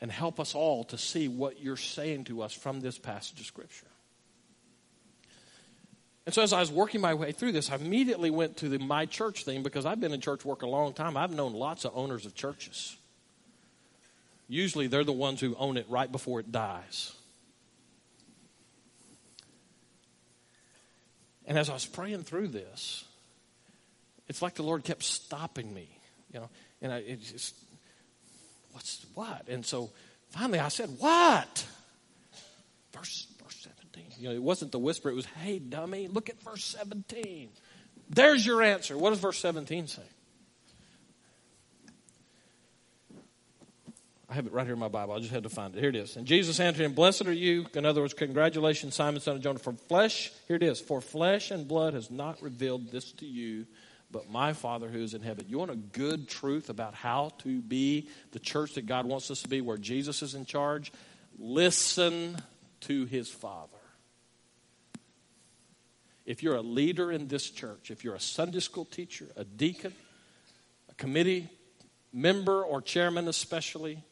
and 0.00 0.10
help 0.10 0.38
us 0.38 0.54
all 0.54 0.84
to 0.84 0.98
see 0.98 1.26
what 1.26 1.60
you're 1.60 1.76
saying 1.76 2.24
to 2.24 2.42
us 2.42 2.52
from 2.52 2.80
this 2.80 2.98
passage 2.98 3.40
of 3.40 3.46
Scripture. 3.46 3.86
And 6.26 6.34
so, 6.34 6.42
as 6.42 6.52
I 6.52 6.60
was 6.60 6.72
working 6.72 7.00
my 7.00 7.14
way 7.14 7.32
through 7.32 7.52
this, 7.52 7.70
I 7.70 7.76
immediately 7.76 8.30
went 8.30 8.58
to 8.58 8.68
the 8.68 8.78
my 8.78 9.06
church 9.06 9.44
thing 9.44 9.62
because 9.62 9.86
I've 9.86 10.00
been 10.00 10.12
in 10.12 10.20
church 10.20 10.44
work 10.44 10.62
a 10.62 10.66
long 10.66 10.92
time. 10.92 11.16
I've 11.16 11.32
known 11.32 11.54
lots 11.54 11.84
of 11.84 11.92
owners 11.94 12.26
of 12.26 12.34
churches. 12.34 12.96
Usually, 14.48 14.86
they're 14.86 15.04
the 15.04 15.12
ones 15.12 15.40
who 15.40 15.56
own 15.56 15.76
it 15.76 15.86
right 15.88 16.10
before 16.10 16.40
it 16.40 16.52
dies. 16.52 17.12
And 21.46 21.58
as 21.58 21.70
I 21.70 21.74
was 21.74 21.86
praying 21.86 22.24
through 22.24 22.48
this, 22.48 23.04
it's 24.28 24.42
like 24.42 24.54
the 24.54 24.62
Lord 24.62 24.84
kept 24.84 25.02
stopping 25.02 25.72
me, 25.72 25.88
you 26.32 26.40
know, 26.40 26.48
and 26.82 26.92
I, 26.92 26.98
it 26.98 27.22
just 27.22 27.54
what's 28.72 29.06
what? 29.14 29.48
And 29.48 29.64
so 29.64 29.90
finally 30.30 30.58
I 30.58 30.68
said, 30.68 30.90
What? 30.98 31.66
Verse, 32.92 33.26
verse 33.42 33.68
17. 33.92 34.04
You 34.18 34.28
know, 34.28 34.34
it 34.34 34.42
wasn't 34.42 34.72
the 34.72 34.78
whisper, 34.78 35.08
it 35.08 35.14
was, 35.14 35.26
Hey, 35.26 35.58
dummy, 35.58 36.08
look 36.08 36.28
at 36.28 36.42
verse 36.42 36.64
17. 36.64 37.48
There's 38.10 38.44
your 38.44 38.62
answer. 38.62 38.96
What 38.96 39.10
does 39.10 39.18
verse 39.18 39.38
17 39.38 39.88
say? 39.88 40.02
Have 44.36 44.46
it 44.46 44.52
right 44.52 44.64
here 44.64 44.74
in 44.74 44.78
my 44.78 44.88
Bible. 44.88 45.14
I 45.14 45.18
just 45.18 45.32
had 45.32 45.42
to 45.42 45.48
find 45.48 45.74
it. 45.74 45.80
Here 45.80 45.88
it 45.88 45.96
is. 45.96 46.16
And 46.16 46.26
Jesus 46.26 46.60
answered 46.60 46.84
him, 46.84 46.92
Blessed 46.92 47.26
are 47.26 47.32
you. 47.32 47.66
In 47.74 47.84
other 47.84 48.00
words, 48.00 48.14
congratulations, 48.14 48.94
Simon, 48.94 49.20
son 49.20 49.36
of 49.36 49.42
Jonah. 49.42 49.58
For 49.58 49.72
flesh, 49.72 50.30
here 50.46 50.56
it 50.56 50.62
is. 50.62 50.80
For 50.80 51.00
flesh 51.00 51.50
and 51.50 51.66
blood 51.66 51.94
has 51.94 52.10
not 52.10 52.40
revealed 52.40 52.92
this 52.92 53.12
to 53.12 53.26
you, 53.26 53.66
but 54.10 54.30
my 54.30 54.52
Father 54.52 54.88
who 54.88 55.02
is 55.02 55.14
in 55.14 55.22
heaven. 55.22 55.46
You 55.48 55.58
want 55.58 55.72
a 55.72 55.76
good 55.76 56.28
truth 56.28 56.68
about 56.68 56.94
how 56.94 57.32
to 57.38 57.60
be 57.60 58.08
the 58.32 58.38
church 58.38 58.74
that 58.74 58.86
God 58.86 59.06
wants 59.06 59.30
us 59.30 59.42
to 59.42 59.48
be, 59.48 59.60
where 59.60 59.78
Jesus 59.78 60.22
is 60.22 60.34
in 60.34 60.44
charge? 60.44 60.92
Listen 61.38 62.36
to 62.82 63.06
his 63.06 63.28
Father. 63.28 63.72
If 66.26 66.42
you're 66.42 66.56
a 66.56 66.62
leader 66.62 67.10
in 67.10 67.28
this 67.28 67.50
church, 67.50 67.90
if 67.90 68.04
you're 68.04 68.16
a 68.16 68.20
Sunday 68.20 68.60
school 68.60 68.84
teacher, 68.84 69.26
a 69.36 69.44
deacon, 69.44 69.94
a 70.90 70.94
committee 70.94 71.48
member 72.12 72.62
or 72.62 72.82
chairman 72.82 73.28
especially, 73.28 74.02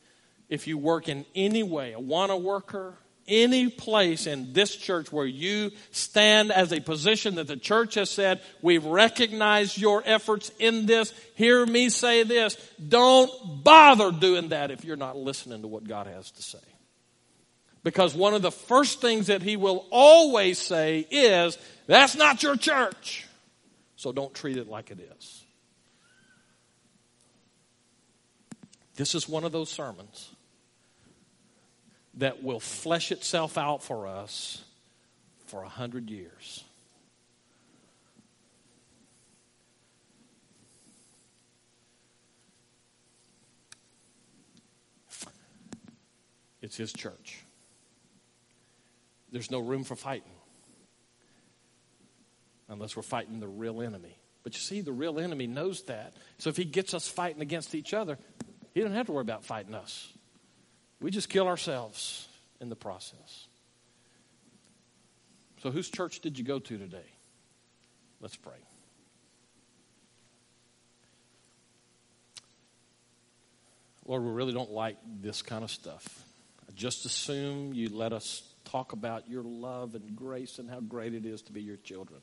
if 0.49 0.67
you 0.67 0.79
work 0.79 1.09
in 1.09 1.25
any 1.35 1.63
way, 1.63 1.93
a 1.93 2.01
wanna 2.01 2.37
worker, 2.37 2.95
any 3.27 3.69
place 3.69 4.27
in 4.27 4.53
this 4.53 4.75
church 4.77 5.11
where 5.11 5.27
you 5.27 5.71
stand 5.91 6.53
as 6.53 6.73
a 6.73 6.81
position 6.81 7.37
that 7.37 7.47
the 7.47 7.57
church 7.57 7.95
has 7.95 8.11
said, 8.11 8.41
we've 8.63 8.85
recognized 8.85 9.79
your 9.79 10.03
efforts 10.05 10.51
in 10.59 10.87
this. 10.87 11.13
Hear 11.35 11.65
me 11.65 11.89
say 11.89 12.23
this. 12.23 12.57
Don't 12.87 13.31
bother 13.65 14.13
doing 14.13 14.49
that 14.51 14.71
if 14.71 14.85
you're 14.85 14.97
not 14.97 15.17
listening 15.17 15.63
to 15.63 15.69
what 15.69 15.85
God 15.85 16.07
has 16.07 16.31
to 16.33 16.43
say. 16.43 16.59
Because 17.83 18.15
one 18.15 18.35
of 18.35 18.43
the 18.43 18.53
first 18.53 19.01
things 19.01 19.27
that 19.27 19.43
he 19.43 19.57
will 19.57 19.87
always 19.91 20.59
say 20.59 21.07
is, 21.11 21.59
that's 21.87 22.17
not 22.17 22.43
your 22.43 22.57
church. 22.57 23.27
So 23.97 24.13
don't 24.13 24.35
treat 24.35 24.57
it 24.57 24.69
like 24.69 24.91
it 24.91 24.99
is. 25.17 25.45
This 28.97 29.15
is 29.15 29.29
one 29.29 29.45
of 29.45 29.53
those 29.53 29.71
sermons 29.71 30.34
that 32.19 32.43
will 32.43 32.61
flesh 32.61 33.11
itself 33.13 33.59
out 33.59 33.83
for 33.83 34.07
us 34.07 34.63
for 35.47 35.63
a 35.63 35.69
hundred 35.69 36.11
years. 36.11 36.65
It's 46.63 46.79
his 46.79 46.95
church. 46.95 47.41
There's 49.31 49.51
no 49.51 49.59
room 49.59 49.85
for 49.85 49.97
fighting 49.97 50.31
unless 52.71 52.97
we're 52.97 53.03
fighting 53.03 53.39
the 53.39 53.49
real 53.49 53.83
enemy. 53.83 54.17
But 54.43 54.55
you 54.55 54.61
see, 54.61 54.81
the 54.81 54.93
real 54.93 55.19
enemy 55.19 55.47
knows 55.47 55.83
that. 55.85 56.15
So 56.39 56.49
if 56.51 56.57
he 56.57 56.65
gets 56.65 56.95
us 56.95 57.07
fighting 57.07 57.43
against 57.43 57.75
each 57.75 57.93
other, 57.93 58.17
he 58.73 58.81
doesn't 58.81 58.97
have 58.97 59.07
to 59.07 59.13
worry 59.13 59.23
about 59.23 59.45
fighting 59.45 59.75
us. 59.75 60.11
We 61.01 61.11
just 61.11 61.29
kill 61.29 61.47
ourselves 61.47 62.29
in 62.61 62.69
the 62.69 62.77
process. 62.77 63.47
So, 65.63 65.71
whose 65.71 65.91
church 65.91 66.21
did 66.21 66.39
you 66.39 66.45
go 66.45 66.59
to 66.59 66.79
today? 66.79 67.07
Let's 68.21 68.37
pray. 68.37 68.53
Lord, 74.07 74.23
we 74.23 74.31
really 74.31 74.53
don't 74.53 74.71
like 74.71 74.97
this 75.23 75.41
kind 75.41 75.65
of 75.65 75.71
stuff. 75.71 76.07
I 76.69 76.73
just 76.75 77.07
assume 77.07 77.73
you 77.73 77.89
let 77.89 78.13
us 78.13 78.43
talk 78.67 78.93
about 78.93 79.29
your 79.29 79.43
love 79.43 79.95
and 79.95 80.15
grace 80.15 80.59
and 80.59 80.69
how 80.69 80.81
great 80.81 81.15
it 81.15 81.25
is 81.25 81.43
to 81.43 81.53
be 81.53 81.63
your 81.63 81.77
children. 81.77 82.21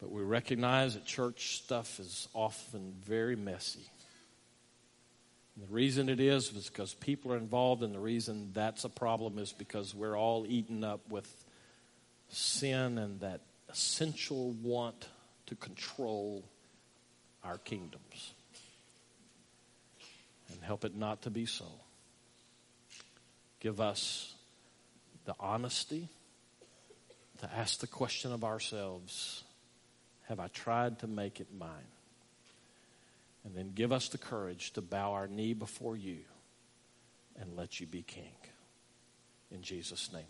But 0.00 0.10
we 0.10 0.22
recognize 0.22 0.94
that 0.94 1.04
church 1.04 1.56
stuff 1.56 2.00
is 2.00 2.28
often 2.34 2.94
very 3.04 3.36
messy. 3.36 3.88
And 5.54 5.68
the 5.68 5.72
reason 5.72 6.08
it 6.08 6.20
is 6.20 6.52
is 6.52 6.68
because 6.68 6.94
people 6.94 7.32
are 7.32 7.36
involved, 7.36 7.82
and 7.82 7.94
the 7.94 8.00
reason 8.00 8.50
that's 8.52 8.84
a 8.84 8.88
problem 8.88 9.38
is 9.38 9.52
because 9.52 9.94
we're 9.94 10.16
all 10.18 10.46
eaten 10.48 10.82
up 10.82 11.00
with 11.08 11.32
sin 12.28 12.98
and 12.98 13.20
that 13.20 13.40
essential 13.68 14.52
want 14.62 15.08
to 15.46 15.54
control 15.54 16.44
our 17.44 17.58
kingdoms. 17.58 18.34
And 20.50 20.62
help 20.62 20.84
it 20.84 20.96
not 20.96 21.22
to 21.22 21.30
be 21.30 21.46
so. 21.46 21.66
Give 23.60 23.80
us 23.80 24.34
the 25.24 25.34
honesty 25.40 26.08
to 27.40 27.50
ask 27.54 27.80
the 27.80 27.86
question 27.86 28.32
of 28.32 28.44
ourselves 28.44 29.42
Have 30.28 30.40
I 30.40 30.48
tried 30.48 30.98
to 31.00 31.06
make 31.06 31.40
it 31.40 31.48
mine? 31.56 31.88
And 33.44 33.54
then 33.54 33.72
give 33.74 33.92
us 33.92 34.08
the 34.08 34.18
courage 34.18 34.72
to 34.72 34.80
bow 34.80 35.12
our 35.12 35.28
knee 35.28 35.52
before 35.52 35.96
you 35.96 36.20
and 37.38 37.56
let 37.56 37.78
you 37.78 37.86
be 37.86 38.02
king. 38.02 38.32
In 39.50 39.60
Jesus' 39.60 40.12
name. 40.12 40.22